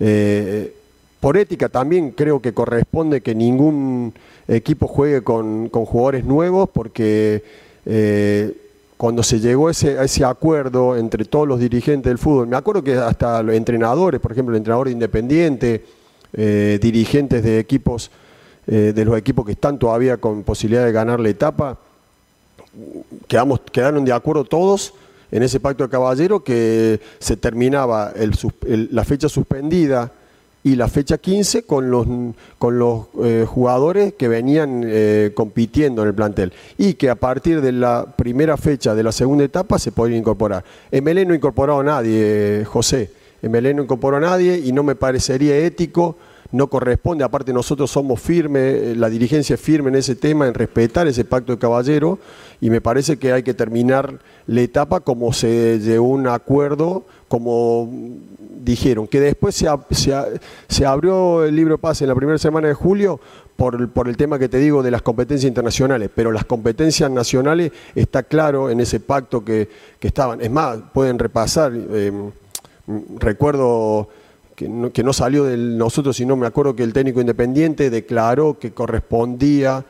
eh, 0.00 0.74
por 1.20 1.36
ética 1.36 1.68
también 1.68 2.10
creo 2.12 2.40
que 2.40 2.54
corresponde 2.54 3.20
que 3.20 3.34
ningún 3.34 4.14
equipo 4.48 4.88
juegue 4.88 5.22
con, 5.22 5.68
jugadores 5.68 6.24
nuevos 6.24 6.68
porque 6.70 7.44
eh, 7.84 8.56
cuando 8.96 9.22
se 9.22 9.40
llegó 9.40 9.68
ese, 9.68 9.98
a 9.98 10.04
ese 10.04 10.24
acuerdo 10.24 10.96
entre 10.96 11.24
todos 11.24 11.46
los 11.46 11.60
dirigentes 11.60 12.08
del 12.08 12.18
fútbol, 12.18 12.48
me 12.48 12.56
acuerdo 12.56 12.82
que 12.82 12.94
hasta 12.94 13.42
los 13.42 13.54
entrenadores, 13.54 14.20
por 14.20 14.32
ejemplo, 14.32 14.54
el 14.54 14.58
entrenador 14.58 14.88
independiente, 14.88 15.84
dirigentes 16.32 17.42
de 17.42 17.58
equipos, 17.58 18.10
de 18.64 19.04
los 19.04 19.18
equipos 19.18 19.44
que 19.44 19.52
están 19.52 19.78
todavía 19.78 20.18
con 20.18 20.44
posibilidad 20.44 20.86
de 20.86 20.92
ganar 20.92 21.18
la 21.18 21.28
etapa, 21.28 21.78
quedamos, 23.28 23.60
quedaron 23.72 24.04
de 24.04 24.12
acuerdo 24.12 24.44
todos 24.44 24.94
en 25.30 25.42
ese 25.42 25.60
pacto 25.60 25.84
de 25.84 25.90
caballero 25.90 26.44
que 26.44 27.00
se 27.18 27.36
terminaba 27.36 28.12
la 28.66 29.04
fecha 29.04 29.28
suspendida 29.28 30.12
y 30.64 30.76
la 30.76 30.88
fecha 30.88 31.18
15 31.18 31.64
con 31.64 31.90
los, 31.90 32.06
con 32.58 32.78
los 32.78 33.06
eh, 33.22 33.44
jugadores 33.48 34.14
que 34.14 34.28
venían 34.28 34.82
eh, 34.86 35.32
compitiendo 35.34 36.02
en 36.02 36.08
el 36.08 36.14
plantel 36.14 36.52
y 36.78 36.94
que 36.94 37.10
a 37.10 37.16
partir 37.16 37.60
de 37.60 37.72
la 37.72 38.14
primera 38.16 38.56
fecha 38.56 38.94
de 38.94 39.02
la 39.02 39.10
segunda 39.10 39.44
etapa 39.44 39.78
se 39.78 39.90
podría 39.90 40.18
incorporar. 40.18 40.64
MLE 40.92 41.26
no 41.26 41.34
incorporado 41.34 41.80
a 41.80 41.84
nadie, 41.84 42.64
José. 42.64 43.10
MLE 43.42 43.74
no 43.74 43.82
incorporó 43.82 44.18
a 44.18 44.20
nadie 44.20 44.58
y 44.58 44.70
no 44.70 44.84
me 44.84 44.94
parecería 44.94 45.56
ético 45.56 46.16
no 46.52 46.68
corresponde, 46.68 47.24
aparte 47.24 47.52
nosotros 47.52 47.90
somos 47.90 48.20
firmes, 48.20 48.62
eh, 48.62 48.94
la 48.94 49.08
dirigencia 49.08 49.54
es 49.54 49.60
firme 49.60 49.88
en 49.88 49.96
ese 49.96 50.14
tema, 50.14 50.46
en 50.46 50.54
respetar 50.54 51.06
ese 51.08 51.24
pacto 51.24 51.52
de 51.52 51.58
caballero, 51.58 52.18
y 52.60 52.70
me 52.70 52.80
parece 52.80 53.16
que 53.16 53.32
hay 53.32 53.42
que 53.42 53.54
terminar 53.54 54.20
la 54.46 54.60
etapa 54.60 55.00
como 55.00 55.32
se 55.32 55.80
llegó 55.80 56.06
un 56.06 56.28
acuerdo, 56.28 57.04
como 57.28 57.88
dijeron, 58.62 59.08
que 59.08 59.20
después 59.20 59.54
se, 59.54 59.66
se, 60.68 60.86
abrió 60.86 61.44
el 61.44 61.56
libro 61.56 61.78
paz 61.78 62.02
en 62.02 62.08
la 62.08 62.14
primera 62.14 62.38
semana 62.38 62.68
de 62.68 62.74
julio 62.74 63.18
por, 63.56 63.88
por, 63.90 64.08
el 64.08 64.16
tema 64.16 64.38
que 64.38 64.48
te 64.48 64.58
digo 64.58 64.82
de 64.82 64.90
las 64.90 65.02
competencias 65.02 65.48
internacionales, 65.48 66.10
pero 66.14 66.30
las 66.30 66.44
competencias 66.44 67.10
nacionales 67.10 67.72
está 67.94 68.22
claro 68.22 68.70
en 68.70 68.80
ese 68.80 69.00
pacto 69.00 69.44
que, 69.44 69.68
estaban. 70.00 70.40
Es 70.40 70.50
más, 70.50 70.78
pueden 70.92 71.18
repasar, 71.18 71.72
eh, 71.74 72.12
recuerdo 73.18 74.08
que 74.54 74.68
no, 74.68 75.12
salió 75.12 75.44
de 75.44 75.56
nosotros, 75.56 76.16
sino 76.16 76.36
me 76.36 76.46
acuerdo 76.46 76.76
que 76.76 76.82
el 76.82 76.92
técnico 76.92 77.20
independiente 77.20 77.90
declaró 77.90 78.58
que 78.58 78.72
correspondía 78.72 79.84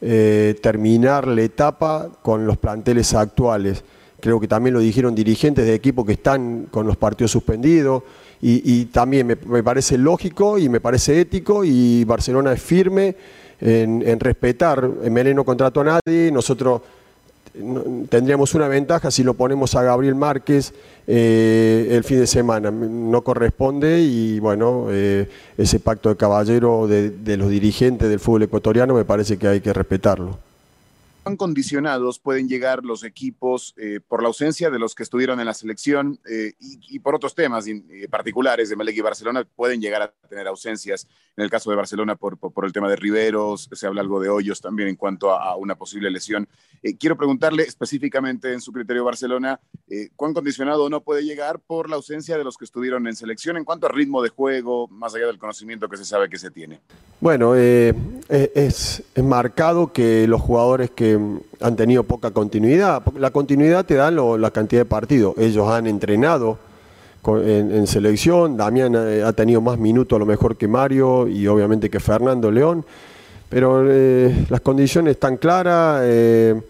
eh, 0.00 0.54
terminar 0.60 1.26
la 1.26 1.42
etapa 1.42 2.10
con 2.22 2.46
los 2.46 2.58
planteles 2.58 3.14
actuales. 3.14 3.84
Creo 4.20 4.38
que 4.38 4.48
también 4.48 4.74
lo 4.74 4.80
dijeron 4.80 5.14
dirigentes 5.14 5.64
de 5.64 5.74
equipos 5.74 6.06
que 6.06 6.12
están 6.12 6.66
con 6.70 6.86
los 6.86 6.96
partidos 6.96 7.30
suspendidos. 7.30 8.02
Y, 8.44 8.86
también 8.86 9.28
me, 9.28 9.62
parece 9.62 9.96
lógico 9.96 10.58
y 10.58 10.68
me 10.68 10.80
parece 10.80 11.20
ético 11.20 11.64
y 11.64 12.02
Barcelona 12.02 12.52
es 12.52 12.60
firme 12.60 13.14
en, 13.60 14.02
en 14.02 14.18
respetar. 14.18 14.88
Melé 14.88 15.32
no 15.32 15.44
contrató 15.44 15.82
a 15.82 16.00
nadie, 16.04 16.32
nosotros 16.32 16.82
tendríamos 18.08 18.54
una 18.54 18.68
ventaja 18.68 19.10
si 19.10 19.22
lo 19.22 19.34
ponemos 19.34 19.74
a 19.74 19.82
Gabriel 19.82 20.14
Márquez 20.14 20.72
eh, 21.06 21.88
el 21.90 22.04
fin 22.04 22.20
de 22.20 22.26
semana. 22.26 22.70
No 22.70 23.22
corresponde 23.22 24.00
y 24.00 24.38
bueno, 24.40 24.86
eh, 24.90 25.28
ese 25.58 25.80
pacto 25.80 26.08
de 26.08 26.16
caballero 26.16 26.86
de 26.86 27.36
los 27.36 27.50
dirigentes 27.50 28.08
del 28.08 28.20
fútbol 28.20 28.44
ecuatoriano 28.44 28.94
me 28.94 29.04
parece 29.04 29.36
que 29.36 29.48
hay 29.48 29.60
que 29.60 29.72
respetarlo 29.72 30.51
cuán 31.22 31.36
condicionados 31.36 32.18
pueden 32.18 32.48
llegar 32.48 32.84
los 32.84 33.04
equipos 33.04 33.74
eh, 33.76 34.00
por 34.06 34.22
la 34.22 34.28
ausencia 34.28 34.70
de 34.70 34.78
los 34.78 34.94
que 34.94 35.02
estuvieron 35.02 35.38
en 35.40 35.46
la 35.46 35.54
selección 35.54 36.18
eh, 36.28 36.52
y, 36.58 36.98
por 36.98 37.14
otros 37.14 37.34
temas 37.34 37.66
eh, 37.66 38.08
particulares 38.10 38.68
de 38.68 38.76
Melec 38.76 38.96
y 38.96 39.00
Barcelona 39.00 39.44
pueden 39.44 39.80
llegar 39.80 40.02
a 40.02 40.28
tener 40.28 40.46
ausencias. 40.48 41.06
En 41.36 41.44
el 41.44 41.50
caso 41.50 41.70
de 41.70 41.76
Barcelona 41.76 42.16
por, 42.16 42.38
por, 42.38 42.64
el 42.64 42.72
tema 42.72 42.90
de 42.90 42.96
Riveros, 42.96 43.68
se 43.72 43.86
habla 43.86 44.00
algo 44.00 44.20
de 44.20 44.28
Hoyos 44.28 44.60
también 44.60 44.88
en 44.88 44.96
cuanto 44.96 45.30
a, 45.30 45.56
una 45.56 45.76
posible 45.76 46.10
lesión. 46.10 46.48
quiero 46.98 47.16
preguntarle 47.16 47.62
específicamente 47.62 48.52
en 48.52 48.60
su 48.60 48.72
criterio 48.72 49.04
Barcelona, 49.04 49.60
¿cuán 50.16 50.34
condicionado 50.34 50.90
no 50.90 51.02
puede 51.02 51.24
llegar 51.24 51.60
por 51.60 51.88
la 51.88 51.96
ausencia 51.96 52.36
de 52.36 52.44
los 52.44 52.56
que 52.56 52.64
estuvieron 52.64 53.06
en 53.06 53.16
selección 53.16 53.56
en 53.56 53.64
cuanto 53.64 53.86
a 53.86 53.90
ritmo 53.90 54.22
de 54.22 54.28
juego, 54.28 54.88
más 54.88 55.14
allá 55.14 55.26
del 55.26 55.38
conocimiento 55.38 55.88
que 55.88 55.96
se 55.96 56.04
sabe 56.04 56.28
que 56.28 56.38
se 56.38 56.50
tiene? 56.50 56.80
Bueno, 57.20 57.54
es, 57.54 57.94
es 58.28 59.04
marcado 59.22 59.92
que 59.92 60.26
los 60.26 60.40
jugadores 60.40 60.90
que 60.90 61.11
han 61.60 61.76
tenido 61.76 62.04
poca 62.04 62.30
continuidad. 62.30 63.02
La 63.18 63.30
continuidad 63.30 63.84
te 63.84 63.94
da 63.94 64.10
la 64.10 64.50
cantidad 64.50 64.82
de 64.82 64.86
partidos. 64.86 65.36
Ellos 65.38 65.68
han 65.68 65.86
entrenado 65.86 66.58
en, 67.24 67.86
selección, 67.86 68.56
Damián 68.56 68.94
eh, 68.96 69.22
ha 69.24 69.32
tenido 69.32 69.60
más 69.60 69.78
minutos 69.78 70.16
a 70.16 70.18
lo 70.18 70.26
mejor 70.26 70.56
que 70.56 70.66
Mario 70.66 71.28
y 71.28 71.46
obviamente 71.46 71.88
que 71.88 72.00
Fernando 72.00 72.50
León, 72.50 72.84
pero 73.48 73.84
eh, 73.88 74.46
las 74.48 74.60
condiciones 74.60 75.12
están 75.12 75.36
claras. 75.36 76.00
Eh, 76.04 76.60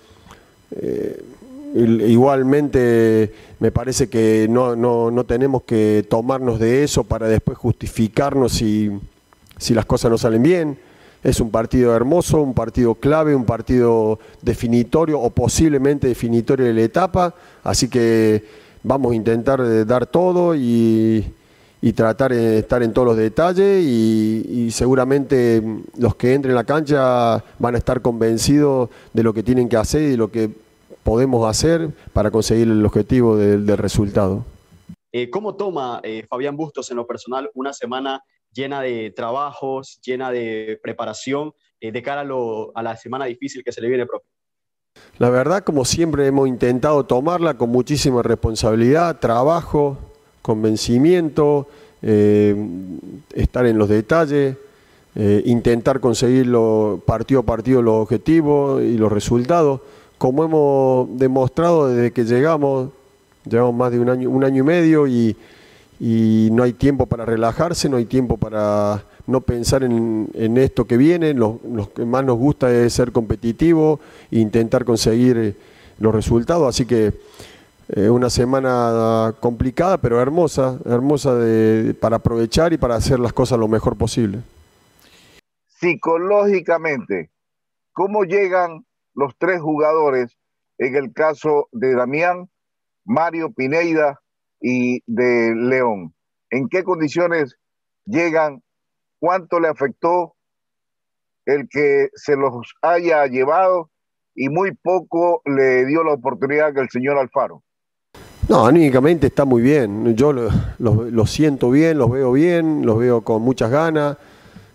igualmente 1.74 3.32
me 3.60 3.70
parece 3.70 4.08
que 4.10 4.46
no, 4.50 4.76
no, 4.76 5.24
tenemos 5.24 5.62
que 5.62 6.04
tomarnos 6.08 6.58
de 6.58 6.84
eso 6.84 7.04
para 7.04 7.28
después 7.28 7.56
justificarnos 7.56 8.52
si, 8.52 8.90
si 9.56 9.72
las 9.72 9.86
cosas 9.86 10.10
no 10.10 10.18
salen 10.18 10.42
bien. 10.42 10.78
Es 11.22 11.40
un 11.40 11.50
partido 11.50 11.94
hermoso, 11.94 12.42
un 12.42 12.54
partido 12.54 12.94
clave, 12.96 13.34
un 13.34 13.44
partido 13.44 14.18
definitorio 14.40 15.20
o 15.20 15.30
posiblemente 15.30 16.08
definitorio 16.08 16.66
de 16.66 16.74
la 16.74 16.82
etapa, 16.82 17.34
así 17.62 17.88
que 17.88 18.44
vamos 18.82 19.12
a 19.12 19.14
intentar 19.14 19.60
eh, 19.60 19.84
dar 19.84 20.06
todo 20.06 20.54
y, 20.56 21.24
tratar 21.94 22.32
de 22.32 22.58
estar 22.58 22.82
en 22.82 22.92
todos 22.92 23.06
los 23.06 23.16
detalles 23.16 23.84
y, 23.84 24.70
seguramente 24.70 25.62
los 25.98 26.14
que 26.16 26.34
entren 26.34 26.52
en 26.52 26.56
la 26.56 26.64
cancha 26.64 27.44
van 27.58 27.74
a 27.74 27.78
estar 27.78 28.00
convencidos 28.00 28.88
de 29.12 29.22
lo 29.22 29.32
que 29.34 29.42
tienen 29.42 29.68
que 29.68 29.76
hacer 29.76 30.02
y 30.02 30.10
de 30.10 30.16
lo 30.16 30.30
que 30.30 30.50
podemos 31.02 31.48
hacer 31.48 31.90
para 32.12 32.30
conseguir 32.30 32.68
el 32.68 32.84
objetivo 32.84 33.36
del, 33.36 33.66
resultado. 33.76 34.44
Eh, 35.12 35.28
¿Cómo 35.28 35.54
toma 35.54 36.00
eh, 36.02 36.24
Fabián 36.28 36.56
Bustos 36.56 36.90
en 36.90 36.96
lo 36.96 37.06
personal 37.06 37.50
una 37.54 37.72
semana 37.72 38.22
llena 38.52 38.80
de 38.80 39.10
trabajos, 39.10 40.00
llena 40.04 40.30
de 40.30 40.78
preparación 40.82 41.52
eh, 41.80 41.92
de 41.92 42.02
cara 42.02 42.20
a, 42.22 42.82
la 42.82 42.96
semana 42.96 43.24
difícil 43.24 43.64
que 43.64 43.72
se 43.72 43.80
le 43.80 43.88
viene, 43.88 44.06
profe? 44.06 44.26
La 45.18 45.30
verdad, 45.30 45.64
como 45.64 45.84
siempre 45.84 46.26
hemos 46.26 46.48
intentado 46.48 47.04
tomarla 47.04 47.54
con 47.54 47.70
muchísima 47.70 48.22
responsabilidad, 48.22 49.18
trabajo, 49.18 49.98
convencimiento, 50.42 51.68
eh, 52.02 52.54
estar 53.34 53.66
en 53.66 53.78
los 53.78 53.88
detalles, 53.88 54.56
eh, 55.14 55.42
intentar 55.44 56.00
conseguir 56.00 56.50
partido 57.04 57.40
a 57.40 57.42
partido 57.42 57.82
los 57.82 57.94
objetivos 57.94 58.82
y 58.82 58.96
los 58.96 59.12
resultados, 59.12 59.80
como 60.18 60.44
hemos 60.44 61.18
demostrado 61.18 61.88
desde 61.88 62.12
que 62.12 62.24
llegamos, 62.24 62.90
llevamos 63.44 63.74
más 63.74 63.92
de 63.92 63.98
un 63.98 64.08
año, 64.08 64.30
un 64.30 64.44
año 64.44 64.62
y 64.62 64.66
medio 64.66 65.06
y 65.06 65.36
y 66.00 66.48
no 66.52 66.62
hay 66.62 66.72
tiempo 66.72 67.06
para 67.06 67.24
relajarse, 67.24 67.88
no 67.88 67.96
hay 67.96 68.06
tiempo 68.06 68.36
para 68.36 69.04
no 69.26 69.40
pensar 69.40 69.84
en, 69.84 70.28
esto 70.56 70.86
que 70.86 70.96
viene, 70.96 71.34
lo, 71.34 71.60
que 71.94 72.04
más 72.04 72.24
nos 72.24 72.38
gusta 72.38 72.72
es 72.72 72.92
ser 72.92 73.12
competitivo 73.12 74.00
e 74.30 74.38
intentar 74.38 74.84
conseguir 74.84 75.36
eh, 75.38 75.54
los 75.98 76.14
resultados, 76.14 76.68
así 76.68 76.86
que 76.86 77.12
eh, 77.88 78.08
una 78.08 78.30
semana 78.30 79.34
complicada 79.40 79.98
pero 79.98 80.20
hermosa, 80.20 80.78
hermosa 80.84 81.38
para 82.00 82.16
aprovechar 82.16 82.72
y 82.72 82.78
para 82.78 82.96
hacer 82.96 83.20
las 83.20 83.32
cosas 83.32 83.58
lo 83.58 83.68
mejor 83.68 83.96
posible. 83.96 84.40
Psicológicamente, 85.66 87.30
¿cómo 87.92 88.24
llegan 88.24 88.84
los 89.14 89.34
tres 89.36 89.60
jugadores 89.60 90.36
en 90.78 90.96
el 90.96 91.12
caso 91.12 91.68
de 91.72 91.94
Damián, 91.94 92.48
Mario 93.04 93.52
Pineida 93.52 94.21
y 94.62 95.02
de 95.06 95.54
León. 95.54 96.14
¿En 96.50 96.68
qué 96.68 96.84
condiciones 96.84 97.56
llegan? 98.06 98.62
¿Cuánto 99.18 99.60
le 99.60 99.68
afectó 99.68 100.34
el 101.44 101.68
que 101.68 102.08
se 102.14 102.36
los 102.36 102.74
haya 102.80 103.26
llevado? 103.26 103.90
Y 104.34 104.48
muy 104.48 104.72
poco 104.72 105.42
le 105.44 105.84
dio 105.84 106.04
la 106.04 106.14
oportunidad 106.14 106.72
que 106.72 106.80
el 106.80 106.88
señor 106.88 107.18
Alfaro. 107.18 107.62
No, 108.48 108.66
anímicamente 108.66 109.26
está 109.26 109.44
muy 109.44 109.62
bien. 109.62 110.16
Yo 110.16 110.32
lo, 110.32 111.26
siento 111.26 111.70
bien, 111.70 111.98
los 111.98 112.10
veo 112.10 112.32
bien, 112.32 112.86
los 112.86 112.98
veo 112.98 113.20
con 113.22 113.42
muchas 113.42 113.70
ganas. 113.70 114.16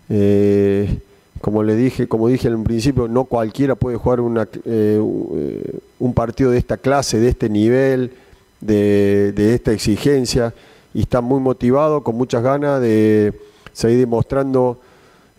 Eh, 0.10 1.00
como 1.42 1.64
le 1.64 1.76
dije, 1.76 2.08
como 2.08 2.28
dije 2.28 2.48
en 2.48 2.64
principio, 2.64 3.08
no 3.08 3.26
cualquiera 3.26 3.76
puede 3.76 3.98
jugar 3.98 4.20
eh, 4.66 5.02
eh, 5.36 5.80
un 6.00 6.14
partido 6.14 6.52
de 6.52 6.58
esta 6.58 6.78
clase, 6.78 7.20
de 7.20 7.30
este 7.30 7.50
nivel 7.50 8.12
de, 8.62 9.54
esta 9.54 9.72
exigencia 9.72 10.54
y 10.94 11.02
están 11.02 11.24
muy 11.24 11.40
motivados, 11.40 12.04
con 12.04 12.16
muchas 12.16 12.44
ganas 12.44 12.82
de 12.82 13.34
seguir 13.74 14.00
demostrando 14.00 14.80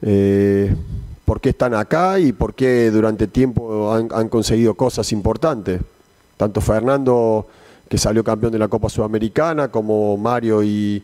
eh, 0.03 0.75
por 1.25 1.41
qué 1.41 1.51
están 1.51 1.75
acá 1.75 2.19
y 2.19 2.33
por 2.33 2.55
qué 2.55 2.91
durante 2.91 3.27
tiempo 3.27 3.93
han, 3.93 4.29
conseguido 4.29 4.75
cosas 4.75 5.13
importantes. 5.13 5.81
Tanto 6.37 6.61
Fernando, 6.61 7.47
que 7.89 7.99
salió 7.99 8.23
campeón 8.23 8.53
de 8.53 8.59
la 8.59 8.69
Copa 8.69 8.89
Sudamericana, 8.89 9.69
como 9.69 10.17
Mario 10.17 10.63
y, 10.63 11.03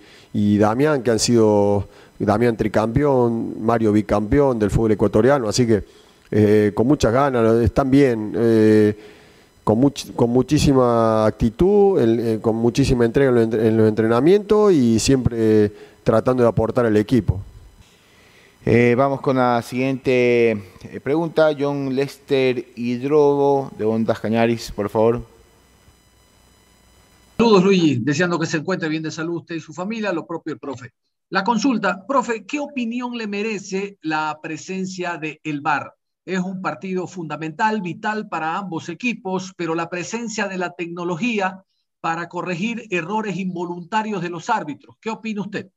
Damián, 0.58 1.02
que 1.02 1.10
han 1.10 1.18
sido 1.18 1.88
Damián 2.18 2.56
tricampeón, 2.56 3.56
Mario 3.60 3.92
bicampeón 3.92 4.58
del 4.58 4.70
fútbol 4.70 4.92
ecuatoriano. 4.92 5.48
Así 5.48 5.66
que 5.66 5.82
eh, 6.30 6.72
con 6.74 6.86
muchas 6.86 7.12
ganas, 7.12 7.56
están 7.62 7.90
bien. 7.90 8.32
Eh, 8.36 8.96
con, 9.64 9.92
con 10.14 10.30
muchísima 10.30 11.26
actitud, 11.26 11.98
eh, 12.00 12.38
con 12.40 12.56
muchísima 12.56 13.06
entrega 13.06 13.30
en 13.30 13.76
los, 13.76 13.88
entrenamientos 13.88 14.72
y 14.72 14.98
siempre 14.98 15.72
tratando 16.04 16.42
de 16.42 16.48
aportar 16.48 16.84
al 16.84 16.96
equipo. 16.98 17.40
Eh, 18.66 18.94
vamos 18.96 19.20
con 19.20 19.36
la 19.36 19.60
siguiente 19.62 20.50
eh, 20.52 21.00
pregunta. 21.02 21.50
John 21.58 21.94
Lester 21.94 22.66
Hidrobo 22.76 23.70
de 23.76 23.84
Ondas 23.84 24.20
Cañaris, 24.20 24.70
por 24.70 24.88
favor. 24.88 25.22
Saludos, 27.36 27.64
Luigi. 27.64 27.96
Deseando 27.96 28.38
que 28.38 28.46
se 28.46 28.58
encuentre 28.58 28.88
bien 28.88 29.02
de 29.02 29.10
salud 29.10 29.36
usted 29.36 29.56
y 29.56 29.60
su 29.60 29.72
familia, 29.72 30.12
lo 30.12 30.26
propio 30.26 30.52
el 30.52 30.58
profe. 30.58 30.92
La 31.30 31.42
consulta, 31.42 32.06
profe, 32.06 32.44
¿qué 32.46 32.60
opinión 32.60 33.18
le 33.18 33.26
merece 33.26 33.98
la 34.02 34.38
presencia 34.42 35.16
de 35.16 35.40
el 35.42 35.60
VAR? 35.60 35.94
Es 36.24 36.40
un 36.40 36.62
partido 36.62 37.06
fundamental, 37.06 37.82
vital 37.82 38.28
para 38.28 38.56
ambos 38.56 38.88
equipos, 38.88 39.52
pero 39.56 39.74
la 39.74 39.90
presencia 39.90 40.48
de 40.48 40.58
la 40.58 40.70
tecnología 40.70 41.64
para 42.00 42.28
corregir 42.28 42.86
errores 42.90 43.36
involuntarios 43.36 44.22
de 44.22 44.30
los 44.30 44.48
árbitros. 44.50 44.96
¿Qué 45.00 45.10
opina 45.10 45.42
usted? 45.42 45.70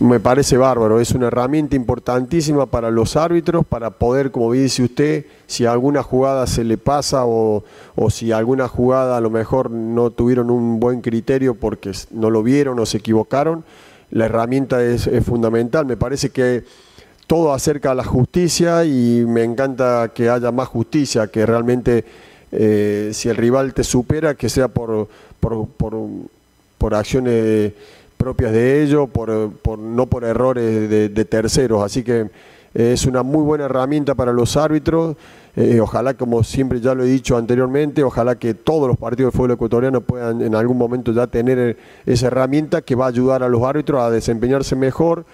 Me 0.00 0.20
parece 0.20 0.56
bárbaro, 0.56 1.00
es 1.00 1.10
una 1.10 1.26
herramienta 1.26 1.74
importantísima 1.74 2.66
para 2.66 2.90
los 2.90 3.16
árbitros, 3.16 3.66
para 3.66 3.90
poder, 3.90 4.30
como 4.30 4.52
dice 4.52 4.84
usted, 4.84 5.26
si 5.46 5.66
alguna 5.66 6.04
jugada 6.04 6.46
se 6.46 6.62
le 6.62 6.78
pasa 6.78 7.26
o, 7.26 7.64
o, 7.96 8.08
si 8.08 8.30
alguna 8.30 8.68
jugada 8.68 9.16
a 9.16 9.20
lo 9.20 9.28
mejor 9.28 9.72
no 9.72 10.10
tuvieron 10.10 10.50
un 10.50 10.78
buen 10.78 11.00
criterio 11.00 11.56
porque 11.56 11.90
no 12.12 12.30
lo 12.30 12.44
vieron 12.44 12.78
o 12.78 12.86
se 12.86 12.98
equivocaron, 12.98 13.64
la 14.10 14.26
herramienta 14.26 14.84
es, 14.84 15.08
es 15.08 15.24
fundamental. 15.24 15.84
Me 15.84 15.96
parece 15.96 16.30
que 16.30 16.64
todo 17.28 17.52
acerca 17.52 17.90
a 17.90 17.94
la 17.94 18.04
justicia 18.04 18.86
y 18.86 19.22
me 19.28 19.44
encanta 19.44 20.10
que 20.14 20.30
haya 20.30 20.50
más 20.50 20.66
justicia, 20.66 21.26
que 21.26 21.44
realmente 21.44 22.04
eh, 22.50 23.10
si 23.12 23.28
el 23.28 23.36
rival 23.36 23.74
te 23.74 23.84
supera, 23.84 24.34
que 24.34 24.48
sea 24.48 24.68
por, 24.68 25.06
por, 25.38 25.68
por, 26.78 26.94
acciones 26.94 27.74
propias 28.16 28.50
de 28.52 28.82
ellos, 28.82 29.10
por, 29.10 29.78
no 29.78 30.06
por 30.06 30.24
errores 30.24 30.88
de, 30.88 31.24
terceros. 31.26 31.84
Así 31.84 32.02
que 32.02 32.30
es 32.72 33.04
una 33.04 33.22
muy 33.22 33.42
buena 33.42 33.66
herramienta 33.66 34.14
para 34.14 34.32
los 34.32 34.56
árbitros. 34.56 35.14
Eh, 35.54 35.80
ojalá, 35.80 36.14
como 36.14 36.42
siempre 36.42 36.80
ya 36.80 36.94
lo 36.94 37.04
he 37.04 37.08
dicho 37.08 37.36
anteriormente, 37.36 38.02
ojalá 38.04 38.36
que 38.36 38.54
todos 38.54 38.88
los 38.88 38.96
partidos 38.96 39.32
de 39.32 39.36
fútbol 39.36 39.50
ecuatoriano 39.50 40.00
puedan 40.00 40.40
en 40.40 40.54
algún 40.54 40.78
momento 40.78 41.12
ya 41.12 41.26
tener 41.26 41.76
esa 42.06 42.28
herramienta 42.28 42.80
que 42.80 42.94
va 42.94 43.06
a 43.06 43.08
ayudar 43.08 43.42
a 43.42 43.48
los 43.48 43.62
árbitros 43.64 44.00
a 44.00 44.08
desempeñarse 44.08 44.76
mejor, 44.76 45.26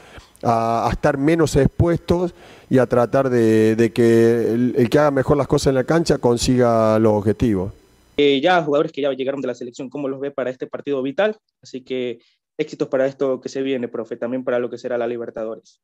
a, 0.45 0.89
estar 0.91 1.19
menos 1.19 1.57
expuestos 1.57 2.35
y 2.71 2.79
a 2.79 2.87
tratar 2.87 3.31
de, 3.31 3.93
que 3.95 4.53
el, 4.53 4.89
que 4.91 4.99
haga 4.99 5.11
mejor 5.11 5.37
las 5.37 5.47
cosas 5.47 5.69
en 5.69 5.75
la 5.77 5.85
cancha 5.85 6.19
consiga 6.19 6.99
los 6.99 7.13
objetivos. 7.13 7.73
Eh, 8.17 8.41
ya 8.41 8.63
jugadores 8.63 8.93
que 8.93 9.03
ya 9.03 9.13
llegaron 9.13 9.41
de 9.41 9.49
la 9.49 9.55
selección, 9.55 9.91
¿cómo 9.91 10.09
los 10.09 10.21
ve 10.21 10.31
para 10.31 10.51
este 10.51 10.67
partido 10.67 11.03
vital? 11.03 11.37
Así 11.63 11.83
que 11.83 12.21
éxitos 12.57 12.89
para 12.89 13.07
esto 13.07 13.41
que 13.41 13.49
se 13.49 13.63
viene, 13.63 13.89
profe, 13.89 14.17
también 14.17 14.45
para 14.45 14.59
lo 14.59 14.71
que 14.71 14.79
será 14.79 14.97
la 14.97 15.07
Libertadores. 15.07 15.81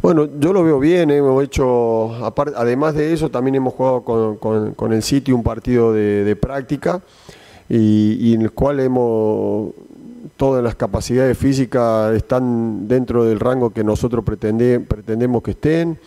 Bueno, 0.00 0.28
yo 0.38 0.52
lo 0.52 0.64
veo 0.64 0.78
bien, 0.78 1.10
eh, 1.10 1.18
hemos 1.18 1.42
hecho, 1.44 2.12
además 2.56 2.94
de 2.94 3.12
eso, 3.12 3.30
también 3.30 3.56
hemos 3.56 3.74
jugado 3.74 4.02
con, 4.38 4.92
el 4.92 5.02
City 5.02 5.32
un 5.32 5.42
partido 5.42 5.92
de, 5.92 6.36
práctica 6.36 7.02
y, 7.68 8.16
y, 8.20 8.34
en 8.34 8.42
el 8.42 8.52
cual 8.52 8.80
hemos 8.80 9.72
todas 10.36 10.62
las 10.64 10.74
capacidades 10.74 11.38
físicas 11.38 12.14
están 12.14 12.88
dentro 12.88 13.24
del 13.24 13.40
rango 13.40 13.70
que 13.70 13.84
nosotros 13.84 14.24
pretendemos 14.24 15.42
que 15.42 15.52
estén. 15.52 15.98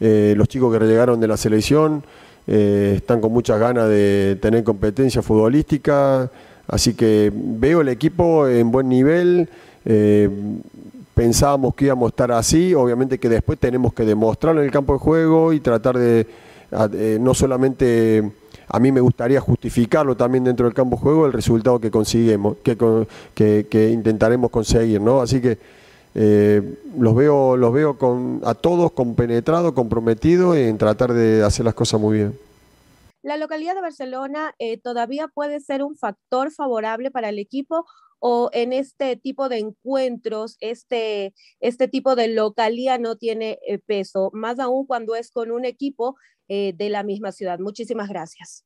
Eh, 0.00 0.34
los 0.36 0.48
chicos 0.48 0.76
que 0.76 0.84
llegaron 0.84 1.20
de 1.20 1.28
la 1.28 1.36
selección 1.36 2.02
eh, 2.46 2.94
están 2.96 3.20
con 3.20 3.32
muchas 3.32 3.58
ganas 3.58 3.88
de 3.88 4.36
tener 4.40 4.64
competencia 4.64 5.22
futbolística, 5.22 6.28
así 6.66 6.94
que 6.94 7.32
veo 7.32 7.80
el 7.80 7.88
equipo 7.88 8.46
en 8.48 8.70
buen 8.70 8.88
nivel. 8.88 9.48
Eh, 9.84 10.28
pensábamos 11.14 11.74
que 11.74 11.86
íbamos 11.86 12.06
a 12.06 12.10
estar 12.10 12.32
así, 12.32 12.74
obviamente 12.74 13.18
que 13.18 13.28
después 13.28 13.58
tenemos 13.58 13.94
que 13.94 14.04
demostrarlo 14.04 14.60
en 14.60 14.66
el 14.66 14.72
campo 14.72 14.92
de 14.94 14.98
juego 14.98 15.52
y 15.52 15.60
tratar 15.60 15.98
de 15.98 16.26
no 17.20 17.34
solamente 17.34 18.32
a 18.72 18.80
mí 18.80 18.90
me 18.90 19.02
gustaría 19.02 19.38
justificarlo 19.38 20.16
también 20.16 20.44
dentro 20.44 20.64
del 20.64 20.74
campo 20.74 20.96
juego 20.96 21.26
el 21.26 21.32
resultado 21.34 21.78
que 21.78 21.90
conseguimos, 21.90 22.56
que, 22.64 23.90
intentaremos 23.92 24.50
conseguir, 24.50 24.98
¿no? 24.98 25.20
Así 25.20 25.42
que 25.42 25.58
eh, 26.14 26.78
los 26.98 27.14
veo, 27.14 27.58
los 27.58 27.70
veo 27.70 27.98
a 28.44 28.54
todos 28.54 28.92
compenetrados, 28.92 29.72
comprometidos 29.72 30.56
en 30.56 30.78
tratar 30.78 31.12
de 31.12 31.44
hacer 31.44 31.66
las 31.66 31.74
cosas 31.74 32.00
muy 32.00 32.16
bien. 32.16 32.38
¿La 33.22 33.36
localidad 33.36 33.74
de 33.74 33.82
Barcelona 33.82 34.54
eh, 34.58 34.78
todavía 34.78 35.28
puede 35.28 35.60
ser 35.60 35.82
un 35.82 35.94
factor 35.94 36.50
favorable 36.50 37.10
para 37.10 37.28
el 37.28 37.38
equipo 37.38 37.84
o 38.24 38.50
en 38.52 38.72
este 38.72 39.16
tipo 39.16 39.48
de 39.48 39.58
encuentros, 39.58 40.56
este, 40.60 41.34
este 41.58 41.88
tipo 41.88 42.14
de 42.14 42.28
localía 42.28 42.96
no 42.96 43.16
tiene 43.16 43.58
eh, 43.66 43.78
peso, 43.78 44.30
más 44.32 44.60
aún 44.60 44.86
cuando 44.86 45.16
es 45.16 45.30
con 45.30 45.50
un 45.50 45.64
equipo 45.64 46.16
eh, 46.48 46.74
de 46.76 46.88
la 46.90 47.02
misma 47.02 47.32
ciudad. 47.32 47.58
Muchísimas 47.58 48.08
gracias. 48.08 48.64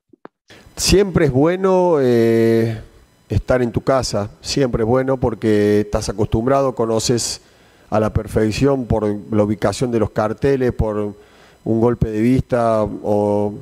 Siempre 0.76 1.26
es 1.26 1.32
bueno 1.32 1.96
eh, 2.00 2.80
estar 3.28 3.62
en 3.62 3.72
tu 3.72 3.80
casa, 3.80 4.30
siempre 4.40 4.82
es 4.82 4.88
bueno 4.88 5.16
porque 5.16 5.80
estás 5.80 6.08
acostumbrado, 6.08 6.74
conoces 6.74 7.40
a 7.90 8.00
la 8.00 8.12
perfección 8.12 8.86
por 8.86 9.04
la 9.30 9.42
ubicación 9.42 9.90
de 9.90 9.98
los 9.98 10.10
carteles, 10.10 10.72
por 10.72 11.14
un 11.64 11.80
golpe 11.80 12.10
de 12.10 12.20
vista 12.20 12.82
o 12.84 13.54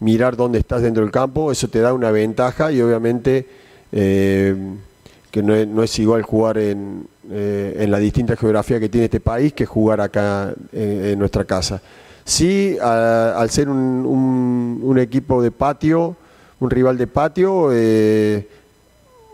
mirar 0.00 0.36
dónde 0.36 0.58
estás 0.58 0.82
dentro 0.82 1.02
del 1.02 1.12
campo, 1.12 1.50
eso 1.52 1.68
te 1.68 1.80
da 1.80 1.92
una 1.92 2.10
ventaja 2.10 2.72
y 2.72 2.80
obviamente 2.80 3.46
eh, 3.92 4.56
que 5.30 5.42
no 5.42 5.82
es, 5.82 5.98
igual 5.98 6.22
jugar 6.22 6.58
en, 6.58 7.08
la 7.28 7.98
distinta 7.98 8.36
geografía 8.36 8.78
que 8.78 8.88
tiene 8.88 9.06
este 9.06 9.20
país 9.20 9.52
que 9.52 9.66
jugar 9.66 10.00
acá 10.00 10.54
en 10.72 11.18
nuestra 11.18 11.44
casa. 11.44 11.82
Sí, 12.24 12.78
al 12.80 13.50
ser 13.50 13.68
un, 13.68 14.96
equipo 14.98 15.42
de 15.42 15.50
patio, 15.50 16.16
un 16.60 16.70
rival 16.70 16.96
de 16.96 17.06
patio, 17.06 17.68
eh, 17.72 18.48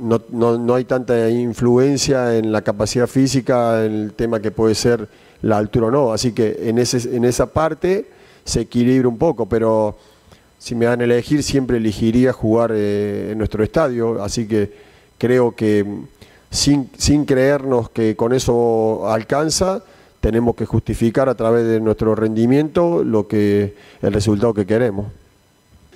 no, 0.01 0.75
hay 0.75 0.85
tanta 0.85 1.29
influencia 1.29 2.37
en 2.37 2.51
la 2.51 2.63
capacidad 2.63 3.07
física, 3.07 3.85
en 3.85 3.93
el 3.93 4.13
tema 4.15 4.41
que 4.41 4.51
puede 4.51 4.75
ser 4.75 5.07
la 5.43 5.59
altura 5.59 5.87
o 5.87 5.91
no. 5.91 6.13
Así 6.13 6.33
que 6.33 6.69
en, 6.69 6.79
ese, 6.79 7.15
en 7.15 7.25
esa 7.25 7.47
parte 7.47 8.09
se 8.45 8.63
equilibra 8.63 9.09
un 9.09 9.19
poco, 9.19 9.47
pero 9.47 9.97
si 10.59 10.75
me 10.75 10.87
dan 10.87 11.01
a 11.01 11.05
elegir, 11.05 11.43
siempre 11.43 11.77
elegiría 11.77 12.33
jugar 12.33 12.73
eh, 12.75 13.31
en 13.33 13.39
nuestro 13.39 13.63
estadio. 13.63 14.23
Así 14.23 14.49
que 14.49 14.73
creo 15.19 15.55
que 15.55 15.87
sin, 16.51 16.91
sin 16.97 17.25
creernos 17.25 17.91
que 17.91 18.17
con 18.17 18.33
eso 18.33 19.09
alcanza, 19.09 19.85
tenemos 20.21 20.55
que 20.55 20.67
justificar 20.67 21.29
a 21.29 21.35
través 21.35 21.67
de 21.67 21.81
nuestro 21.81 22.15
rendimiento 22.15 23.03
lo 23.03 23.27
que 23.27 23.75
el 24.03 24.13
resultado 24.13 24.55
que 24.55 24.67
queremos. 24.67 25.07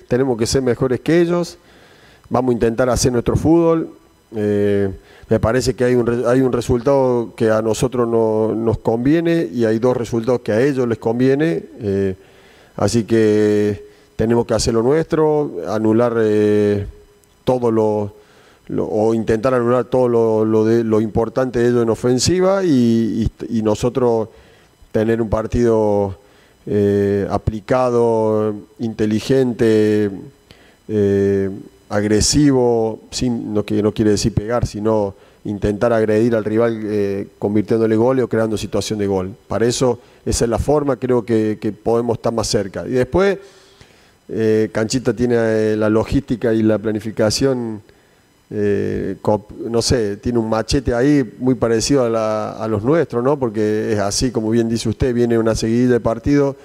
Tenemos 0.07 0.37
que 0.37 0.45
ser 0.47 0.61
mejores 0.61 0.99
que 0.99 1.21
ellos, 1.21 1.57
vamos 2.29 2.51
a 2.51 2.53
intentar 2.53 2.89
hacer 2.89 3.11
nuestro 3.11 3.35
fútbol. 3.35 3.89
Eh, 4.35 4.89
me 5.29 5.39
parece 5.39 5.75
que 5.75 5.83
hay 5.83 5.95
un, 5.95 6.25
hay 6.27 6.41
un 6.41 6.51
resultado 6.51 7.33
que 7.35 7.49
a 7.49 7.61
nosotros 7.61 8.07
no, 8.07 8.53
nos 8.53 8.79
conviene 8.79 9.47
y 9.51 9.65
hay 9.65 9.79
dos 9.79 9.95
resultados 9.95 10.41
que 10.41 10.51
a 10.51 10.61
ellos 10.61 10.87
les 10.87 10.97
conviene. 10.97 11.63
Eh, 11.79 12.15
así 12.75 13.03
que 13.03 13.85
tenemos 14.15 14.45
que 14.45 14.53
hacer 14.53 14.73
lo 14.73 14.81
nuestro, 14.81 15.51
anular 15.67 16.15
eh, 16.19 16.85
todo 17.43 17.71
lo 18.67 18.87
o 18.87 19.13
intentar 19.13 19.53
anular 19.53 19.85
todo 19.85 20.45
lo, 20.45 20.65
de, 20.65 20.83
lo 20.83 21.01
importante 21.01 21.59
de 21.59 21.69
ellos 21.69 21.83
en 21.83 21.89
ofensiva 21.89 22.63
y, 22.63 23.29
nosotros 23.63 24.29
tener 24.91 25.21
un 25.21 25.29
partido 25.29 26.17
eh, 26.65 27.27
aplicado, 27.29 28.55
inteligente, 28.79 30.09
eh, 30.87 31.49
agresivo, 31.89 33.01
sin, 33.11 33.53
no, 33.53 33.63
que 33.63 33.81
no 33.81 33.91
quiere 33.91 34.11
decir 34.11 34.33
pegar, 34.33 34.65
sino 34.65 35.15
intentar 35.43 35.93
agredir 35.93 36.35
al 36.35 36.45
rival 36.45 36.79
eh, 36.83 37.27
convirtiéndole 37.39 37.95
gol 37.95 38.19
o 38.19 38.27
creando 38.27 38.57
situación 38.57 38.99
de 38.99 39.07
gol. 39.07 39.35
Para 39.47 39.65
eso 39.65 39.99
esa 40.25 40.45
es 40.45 40.49
la 40.49 40.59
forma, 40.59 40.95
creo 40.95 41.25
que 41.25 41.73
podemos 41.83 42.17
estar 42.17 42.33
más 42.33 42.47
cerca. 42.47 42.87
Y 42.87 42.91
después, 42.91 43.37
Canchita 44.71 45.13
tiene 45.13 45.75
la 45.75 45.89
logística 45.89 46.51
y 46.51 46.63
la 46.63 46.79
planificación 46.79 47.81
eh, 48.51 49.17
no 49.69 49.81
sé, 49.81 50.17
tiene 50.17 50.37
un 50.37 50.49
machete 50.49 50.93
ahí 50.93 51.27
muy 51.39 51.55
parecido 51.55 52.03
a, 52.05 52.67
los 52.67 52.83
nuestros, 52.83 53.23
¿no? 53.23 53.39
Porque 53.39 53.93
es 53.93 53.99
así, 53.99 54.31
como 54.31 54.49
bien 54.51 54.69
dice 54.69 54.89
usted, 54.89 55.13
viene 55.13 55.37
una 55.37 55.55
seguida 55.55 55.93
de 55.93 55.99
partidos 55.99 56.55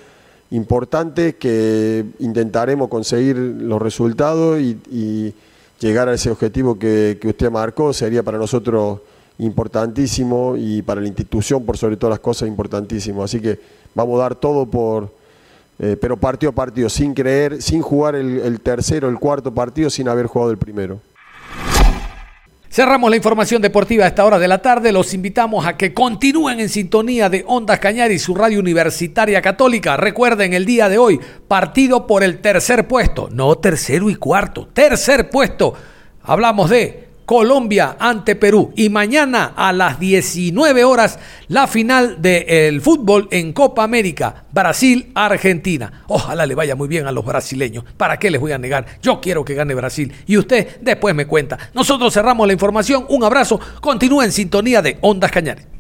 importantes 0.51 1.37
que 1.37 2.05
intentaremos 2.19 2.89
conseguir 2.89 3.37
los 3.37 3.81
resultados 3.81 4.61
y, 4.61 5.35
llegar 5.81 6.11
a 6.11 6.13
ese 6.13 6.31
objetivo 6.31 6.79
que, 6.79 7.19
usted 7.25 7.51
marcó 7.51 7.95
sería 7.95 8.23
para 8.23 8.37
nosotros 8.37 9.01
importantísimo 9.39 10.55
y 10.59 10.83
para 10.83 11.01
la 11.01 11.07
institución, 11.07 11.65
por 11.65 11.79
sobre 11.79 11.97
todas 11.97 12.11
las 12.11 12.21
cosas, 12.21 12.49
importantísimo. 12.49 13.25
Así 13.25 13.41
que 13.41 13.59
vamos 13.95 14.19
a 14.19 14.25
dar 14.25 14.35
todo 14.35 14.67
por, 14.67 15.11
eh, 15.79 15.97
pero 15.99 16.19
partido 16.19 16.51
a 16.51 16.55
partido, 16.55 16.91
sin 16.91 17.15
creer, 17.15 17.63
sin 17.63 17.81
jugar 17.81 18.15
el 18.15 18.61
tercero, 18.61 19.09
el 19.09 19.19
cuarto 19.19 19.55
partido, 19.55 19.89
sin 19.89 20.07
haber 20.07 20.27
jugado 20.27 20.51
el 20.51 20.59
primero. 20.59 21.01
Cerramos 22.73 23.11
la 23.11 23.17
información 23.17 23.61
deportiva 23.61 24.05
a 24.05 24.07
esta 24.07 24.25
hora 24.25 24.39
de 24.39 24.47
la 24.47 24.63
tarde. 24.63 24.93
Los 24.93 25.13
invitamos 25.13 25.67
a 25.67 25.77
que 25.77 25.93
continúen 25.93 26.61
en 26.61 26.69
sintonía 26.69 27.29
de 27.29 27.45
Ondas 27.49 27.81
Cañar 27.81 28.13
y 28.13 28.21
su 28.21 28.33
radio 28.33 28.61
universitaria 28.61 29.43
católica. 29.43 29.97
Recuerden 29.97 30.55
el 30.55 30.65
día 30.65 30.89
de 30.89 30.97
hoy, 30.97 31.19
partido 31.49 32.07
por 32.07 32.23
el 32.23 32.39
tercer 32.39 32.87
puesto, 32.87 33.29
no 33.33 33.57
tercero 33.59 34.09
y 34.09 34.15
cuarto, 34.15 34.69
tercer 34.73 35.31
puesto. 35.31 35.75
Hablamos 36.23 36.71
de 36.71 37.10
Colombia 37.31 37.95
ante 38.01 38.35
Perú. 38.35 38.73
Y 38.75 38.89
mañana 38.89 39.53
a 39.55 39.73
las 39.73 40.01
19 40.01 40.83
horas 40.83 41.17
la 41.47 41.69
final 41.69 42.21
del 42.21 42.81
fútbol 42.81 43.29
en 43.31 43.53
Copa 43.53 43.85
América, 43.85 44.47
Brasil-Argentina. 44.51 46.03
Ojalá 46.09 46.45
le 46.45 46.57
vaya 46.57 46.75
muy 46.75 46.89
bien 46.89 47.07
a 47.07 47.13
los 47.13 47.25
brasileños. 47.25 47.85
¿Para 47.97 48.19
qué 48.19 48.33
les 48.33 48.41
voy 48.41 48.51
a 48.51 48.59
negar? 48.59 48.85
Yo 49.01 49.21
quiero 49.21 49.45
que 49.45 49.55
gane 49.55 49.75
Brasil. 49.75 50.13
Y 50.27 50.39
usted 50.39 50.81
después 50.81 51.15
me 51.15 51.29
cuenta. 51.29 51.57
Nosotros 51.73 52.13
cerramos 52.13 52.49
la 52.49 52.53
información. 52.53 53.07
Un 53.09 53.23
abrazo. 53.23 53.61
Continúa 53.81 54.25
en 54.25 54.33
sintonía 54.33 54.83
de 54.83 54.99
Ondas 55.01 55.31
Cañares. 55.31 55.67